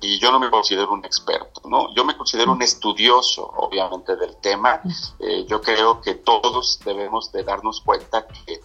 y 0.00 0.18
yo 0.18 0.30
no 0.30 0.38
me 0.38 0.50
considero 0.50 0.92
un 0.92 1.04
experto, 1.04 1.62
¿no? 1.68 1.94
Yo 1.94 2.04
me 2.04 2.16
considero 2.16 2.52
un 2.52 2.62
estudioso, 2.62 3.50
obviamente, 3.56 4.16
del 4.16 4.36
tema. 4.36 4.80
Eh, 5.18 5.46
yo 5.48 5.60
creo 5.62 6.00
que 6.00 6.14
todos 6.14 6.80
debemos 6.84 7.32
de 7.32 7.42
darnos 7.44 7.80
cuenta 7.80 8.26
que 8.26 8.60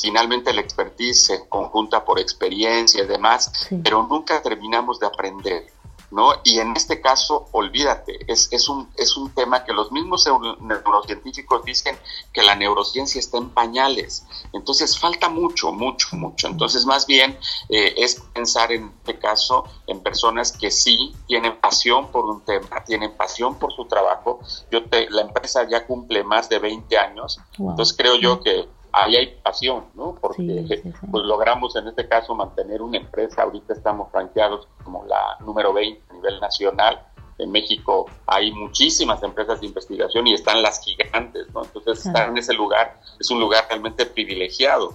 finalmente 0.00 0.52
la 0.52 0.60
expertise 0.60 1.24
se 1.24 1.48
conjunta 1.48 2.04
por 2.04 2.18
experiencia 2.18 3.04
y 3.04 3.06
demás, 3.06 3.68
pero 3.82 4.06
nunca 4.08 4.42
terminamos 4.42 4.98
de 4.98 5.06
aprender. 5.06 5.66
¿No? 6.12 6.34
Y 6.44 6.58
en 6.58 6.76
este 6.76 7.00
caso, 7.00 7.48
olvídate, 7.52 8.20
es, 8.30 8.48
es, 8.52 8.68
un, 8.68 8.88
es 8.96 9.16
un 9.16 9.30
tema 9.30 9.64
que 9.64 9.72
los 9.72 9.90
mismos 9.90 10.28
neurocientíficos 10.60 11.64
dicen 11.64 11.98
que 12.32 12.42
la 12.42 12.54
neurociencia 12.54 13.18
está 13.18 13.38
en 13.38 13.50
pañales. 13.50 14.26
Entonces, 14.52 14.98
falta 14.98 15.28
mucho, 15.28 15.72
mucho, 15.72 16.14
mucho. 16.16 16.48
Entonces, 16.48 16.84
más 16.84 17.06
bien 17.06 17.38
eh, 17.68 17.94
es 17.96 18.20
pensar 18.32 18.72
en 18.72 18.92
este 18.98 19.18
caso 19.18 19.64
en 19.86 20.00
personas 20.00 20.52
que 20.52 20.70
sí 20.70 21.14
tienen 21.26 21.58
pasión 21.58 22.08
por 22.08 22.26
un 22.26 22.42
tema, 22.42 22.84
tienen 22.84 23.16
pasión 23.16 23.58
por 23.58 23.72
su 23.72 23.86
trabajo. 23.86 24.40
Yo 24.70 24.84
te, 24.84 25.08
la 25.10 25.22
empresa 25.22 25.66
ya 25.68 25.86
cumple 25.86 26.24
más 26.24 26.48
de 26.48 26.58
20 26.58 26.98
años, 26.98 27.40
entonces 27.58 27.96
creo 27.96 28.16
yo 28.16 28.40
que 28.40 28.68
ahí 28.92 29.16
hay 29.16 29.40
pasión, 29.42 29.86
¿no? 29.94 30.14
Porque 30.20 30.82
pues 31.10 31.24
logramos 31.24 31.76
en 31.76 31.88
este 31.88 32.08
caso 32.08 32.34
mantener 32.34 32.82
una 32.82 32.98
empresa, 32.98 33.42
ahorita 33.42 33.72
estamos 33.72 34.10
franqueados 34.10 34.68
como 34.84 35.04
la 35.06 35.36
número 35.40 35.72
20 35.72 36.02
a 36.10 36.14
nivel 36.14 36.40
nacional, 36.40 37.06
en 37.38 37.50
México 37.50 38.06
hay 38.26 38.52
muchísimas 38.52 39.22
empresas 39.22 39.60
de 39.60 39.66
investigación 39.66 40.26
y 40.26 40.34
están 40.34 40.62
las 40.62 40.84
gigantes, 40.84 41.46
¿no? 41.52 41.64
Entonces 41.64 42.06
estar 42.06 42.28
en 42.28 42.38
ese 42.38 42.54
lugar 42.54 43.00
es 43.18 43.30
un 43.30 43.40
lugar 43.40 43.66
realmente 43.68 44.06
privilegiado. 44.06 44.94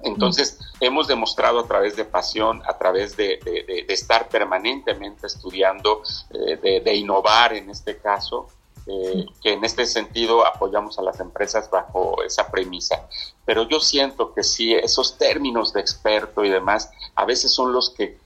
Entonces 0.00 0.60
hemos 0.80 1.08
demostrado 1.08 1.58
a 1.58 1.66
través 1.66 1.96
de 1.96 2.04
pasión, 2.04 2.62
a 2.68 2.78
través 2.78 3.16
de, 3.16 3.40
estar 3.88 4.28
permanentemente 4.28 5.26
estudiando, 5.26 6.02
eh, 6.30 6.80
de, 6.84 6.94
innovar 6.94 7.52
en 7.54 7.68
este 7.70 7.98
caso, 7.98 8.48
eh, 8.90 9.26
que 9.42 9.52
en 9.52 9.64
este 9.66 9.84
sentido 9.84 10.46
apoyamos 10.46 10.98
a 10.98 11.02
las 11.02 11.20
empresas 11.20 11.68
bajo 11.70 12.22
esa 12.22 12.50
premisa. 12.50 13.06
Pero 13.44 13.68
yo 13.68 13.80
siento 13.80 14.32
que 14.32 14.42
sí, 14.42 14.72
esos 14.72 15.18
términos 15.18 15.74
de 15.74 15.80
experto 15.80 16.42
y 16.42 16.48
demás 16.48 16.90
a 17.14 17.26
veces 17.26 17.52
son 17.52 17.74
los 17.74 17.90
que 17.90 18.18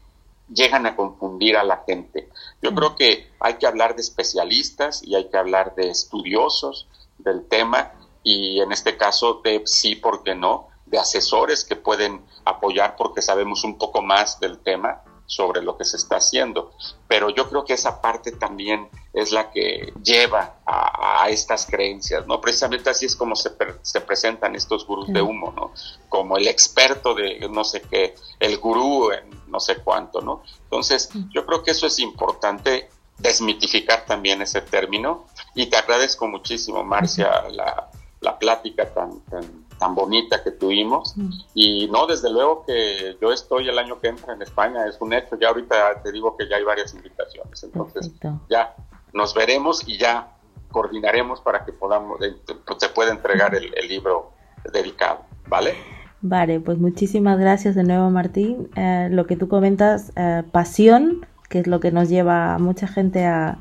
llegan 0.48 0.86
a 0.86 0.94
confundir 0.94 1.56
a 1.56 1.64
la 1.64 1.82
gente. 1.84 2.28
Yo 2.62 2.72
creo 2.74 2.94
que 2.94 3.32
hay 3.40 3.54
que 3.54 3.66
hablar 3.66 3.96
de 3.96 4.02
especialistas 4.02 5.02
y 5.02 5.16
hay 5.16 5.28
que 5.28 5.36
hablar 5.36 5.74
de 5.74 5.90
estudiosos 5.90 6.86
del 7.18 7.44
tema 7.48 7.92
y 8.22 8.60
en 8.60 8.70
este 8.70 8.96
caso 8.96 9.40
de 9.42 9.62
sí, 9.64 9.96
¿por 9.96 10.22
qué 10.22 10.36
no? 10.36 10.68
De 10.86 10.98
asesores 10.98 11.64
que 11.64 11.74
pueden 11.74 12.24
apoyar 12.44 12.94
porque 12.96 13.20
sabemos 13.20 13.64
un 13.64 13.78
poco 13.78 14.00
más 14.00 14.38
del 14.38 14.58
tema 14.60 15.02
sobre 15.32 15.62
lo 15.62 15.78
que 15.78 15.84
se 15.84 15.96
está 15.96 16.16
haciendo. 16.16 16.72
Pero 17.08 17.30
yo 17.30 17.48
creo 17.48 17.64
que 17.64 17.72
esa 17.72 18.02
parte 18.02 18.32
también 18.32 18.88
es 19.14 19.32
la 19.32 19.50
que 19.50 19.92
lleva 20.02 20.58
a, 20.66 21.28
estas 21.30 21.66
creencias, 21.66 22.26
¿no? 22.26 22.40
Precisamente 22.40 22.90
así 22.90 23.06
es 23.06 23.16
como 23.16 23.34
se, 23.34 23.50
se 23.80 24.00
presentan 24.02 24.54
estos 24.54 24.86
gurús 24.86 25.08
de 25.08 25.22
humo, 25.22 25.52
¿no? 25.56 25.72
Como 26.08 26.36
el 26.36 26.48
experto 26.48 27.14
de 27.14 27.48
no 27.50 27.64
sé 27.64 27.80
qué, 27.80 28.14
el 28.40 28.58
gurú 28.58 29.10
en 29.12 29.30
no 29.46 29.60
sé 29.60 29.76
cuánto, 29.76 30.20
¿no? 30.20 30.42
Entonces, 30.64 31.10
yo 31.30 31.46
creo 31.46 31.62
que 31.62 31.70
eso 31.70 31.86
es 31.86 31.98
importante 31.98 32.90
desmitificar 33.18 34.04
también 34.04 34.42
ese 34.42 34.60
término 34.60 35.26
y 35.54 35.66
te 35.66 35.76
agradezco 35.76 36.26
muchísimo, 36.26 36.82
Marcia, 36.84 37.48
la, 37.50 37.90
la 38.20 38.38
plática 38.38 38.92
tan, 38.92 39.20
tan 39.22 39.61
tan 39.82 39.96
bonita 39.96 40.44
que 40.44 40.52
tuvimos. 40.52 41.16
Mm. 41.16 41.30
Y 41.54 41.88
no, 41.88 42.06
desde 42.06 42.30
luego 42.30 42.64
que 42.64 43.16
yo 43.20 43.32
estoy 43.32 43.68
el 43.68 43.76
año 43.76 44.00
que 44.00 44.08
entra 44.08 44.32
en 44.32 44.40
España, 44.40 44.86
es 44.86 44.96
un 45.00 45.12
hecho. 45.12 45.36
Ya 45.40 45.48
ahorita 45.48 46.02
te 46.04 46.12
digo 46.12 46.36
que 46.36 46.48
ya 46.48 46.56
hay 46.56 46.62
varias 46.62 46.94
invitaciones. 46.94 47.64
Entonces, 47.64 48.12
ya 48.48 48.76
nos 49.12 49.34
veremos 49.34 49.82
y 49.88 49.98
ya 49.98 50.36
coordinaremos 50.70 51.40
para 51.40 51.64
que 51.64 51.72
podamos, 51.72 52.22
eh, 52.22 52.36
se 52.78 52.88
pueda 52.90 53.10
entregar 53.10 53.56
el, 53.56 53.72
libro 53.88 54.30
dedicado, 54.72 55.22
¿vale? 55.48 55.74
Vale, 56.20 56.60
pues 56.60 56.78
muchísimas 56.78 57.40
gracias 57.40 57.74
de 57.74 57.82
nuevo, 57.82 58.08
Martín. 58.10 58.70
Eh, 58.76 59.08
lo 59.10 59.26
que 59.26 59.36
tú 59.36 59.48
comentas, 59.48 60.12
eh, 60.14 60.44
pasión, 60.52 61.26
que 61.48 61.58
es 61.58 61.66
lo 61.66 61.80
que 61.80 61.90
nos 61.90 62.08
lleva 62.08 62.54
a 62.54 62.58
mucha 62.58 62.86
gente 62.86 63.26
a, 63.26 63.58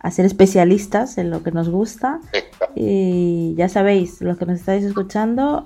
a 0.00 0.10
ser 0.10 0.24
especialistas 0.24 1.18
en 1.18 1.30
lo 1.30 1.42
que 1.42 1.52
nos 1.52 1.68
gusta. 1.68 2.20
Y 2.74 3.54
ya 3.56 3.68
sabéis, 3.68 4.20
los 4.20 4.38
que 4.38 4.46
nos 4.46 4.58
estáis 4.58 4.82
escuchando, 4.84 5.62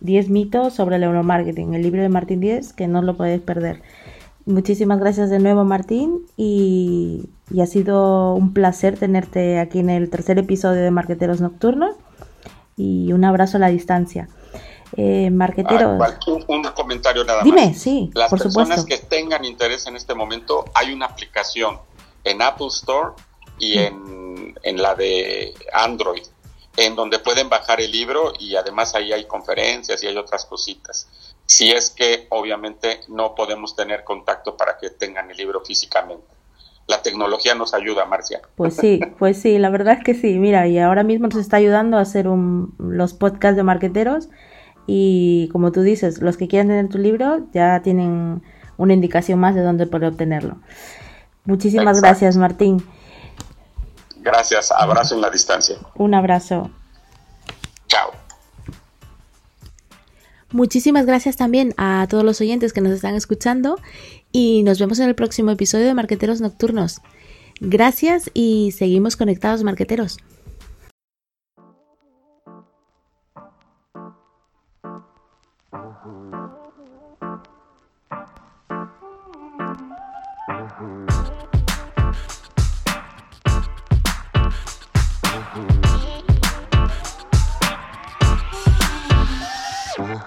10 0.00 0.30
mitos 0.30 0.74
sobre 0.74 0.96
el 0.96 1.02
neuromarketing, 1.02 1.74
el 1.74 1.82
libro 1.82 2.02
de 2.02 2.08
Martín 2.08 2.40
10, 2.40 2.72
que 2.72 2.88
no 2.88 3.02
lo 3.02 3.16
podéis 3.16 3.42
perder. 3.42 3.82
Muchísimas 4.46 4.98
gracias 5.00 5.28
de 5.28 5.38
nuevo, 5.38 5.64
Martín, 5.64 6.22
y, 6.36 7.28
ha 7.60 7.66
sido 7.66 8.34
un 8.34 8.52
placer 8.52 8.98
tenerte 8.98 9.58
aquí 9.58 9.80
en 9.80 9.90
el 9.90 10.08
tercer 10.08 10.38
episodio 10.38 10.82
de 10.82 10.90
Marqueteros 10.90 11.40
Nocturnos. 11.40 11.94
Y 12.78 13.12
un 13.12 13.24
abrazo 13.24 13.56
a 13.56 13.60
la 13.60 13.68
distancia. 13.68 14.28
Eh, 14.96 15.30
marqueteros. 15.30 16.00
Ah, 16.00 16.18
un, 16.48 16.62
comentario 16.74 17.24
nada 17.24 17.42
Dime, 17.42 17.74
sí. 17.74 18.10
Las 18.14 18.30
personas 18.30 18.84
que 18.84 18.98
tengan 18.98 19.44
interés 19.44 19.86
en 19.86 19.96
este 19.96 20.14
momento, 20.14 20.64
hay 20.74 20.92
una 20.92 21.06
aplicación 21.06 21.78
en 22.26 22.42
Apple 22.42 22.66
Store 22.68 23.12
y 23.58 23.78
en, 23.78 24.54
en 24.62 24.82
la 24.82 24.94
de 24.94 25.54
Android, 25.72 26.22
en 26.76 26.94
donde 26.94 27.18
pueden 27.18 27.48
bajar 27.48 27.80
el 27.80 27.90
libro 27.90 28.32
y 28.38 28.56
además 28.56 28.94
ahí 28.94 29.12
hay 29.12 29.24
conferencias 29.24 30.02
y 30.02 30.08
hay 30.08 30.16
otras 30.16 30.44
cositas. 30.44 31.08
Si 31.46 31.70
es 31.70 31.90
que 31.90 32.26
obviamente 32.30 33.00
no 33.08 33.34
podemos 33.34 33.76
tener 33.76 34.04
contacto 34.04 34.56
para 34.56 34.76
que 34.78 34.90
tengan 34.90 35.30
el 35.30 35.36
libro 35.36 35.60
físicamente. 35.64 36.26
La 36.88 37.02
tecnología 37.02 37.54
nos 37.54 37.74
ayuda, 37.74 38.04
Marcia. 38.04 38.42
Pues 38.56 38.76
sí, 38.76 39.00
pues 39.18 39.40
sí, 39.40 39.58
la 39.58 39.70
verdad 39.70 39.98
es 39.98 40.04
que 40.04 40.14
sí. 40.14 40.38
Mira, 40.38 40.66
y 40.66 40.78
ahora 40.78 41.04
mismo 41.04 41.28
nos 41.28 41.38
está 41.38 41.56
ayudando 41.56 41.96
a 41.96 42.00
hacer 42.00 42.28
un, 42.28 42.74
los 42.78 43.14
podcasts 43.14 43.56
de 43.56 43.62
marqueteros 43.62 44.28
y 44.86 45.48
como 45.52 45.72
tú 45.72 45.82
dices, 45.82 46.20
los 46.20 46.36
que 46.36 46.48
quieran 46.48 46.68
tener 46.68 46.88
tu 46.88 46.98
libro 46.98 47.46
ya 47.52 47.80
tienen 47.82 48.42
una 48.76 48.92
indicación 48.92 49.38
más 49.38 49.54
de 49.54 49.62
dónde 49.62 49.86
poder 49.86 50.10
obtenerlo. 50.10 50.58
Muchísimas 51.46 52.00
gracias, 52.00 52.36
Martín. 52.36 52.84
Gracias, 54.16 54.72
abrazo 54.72 55.14
en 55.14 55.20
la 55.20 55.30
distancia. 55.30 55.76
Un 55.94 56.14
abrazo. 56.14 56.70
Chao. 57.86 58.10
Muchísimas 60.50 61.06
gracias 61.06 61.36
también 61.36 61.74
a 61.76 62.06
todos 62.10 62.24
los 62.24 62.40
oyentes 62.40 62.72
que 62.72 62.80
nos 62.80 62.92
están 62.92 63.14
escuchando 63.14 63.78
y 64.32 64.64
nos 64.64 64.80
vemos 64.80 64.98
en 64.98 65.08
el 65.08 65.14
próximo 65.14 65.52
episodio 65.52 65.86
de 65.86 65.94
Marqueteros 65.94 66.40
Nocturnos. 66.40 67.00
Gracias 67.60 68.30
y 68.34 68.72
seguimos 68.72 69.16
conectados, 69.16 69.62
marqueteros. 69.62 70.18
Mm-hmm. 80.78 81.15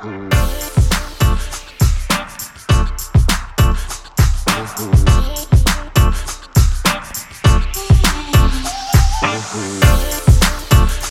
Mm-hmm. 0.02 0.39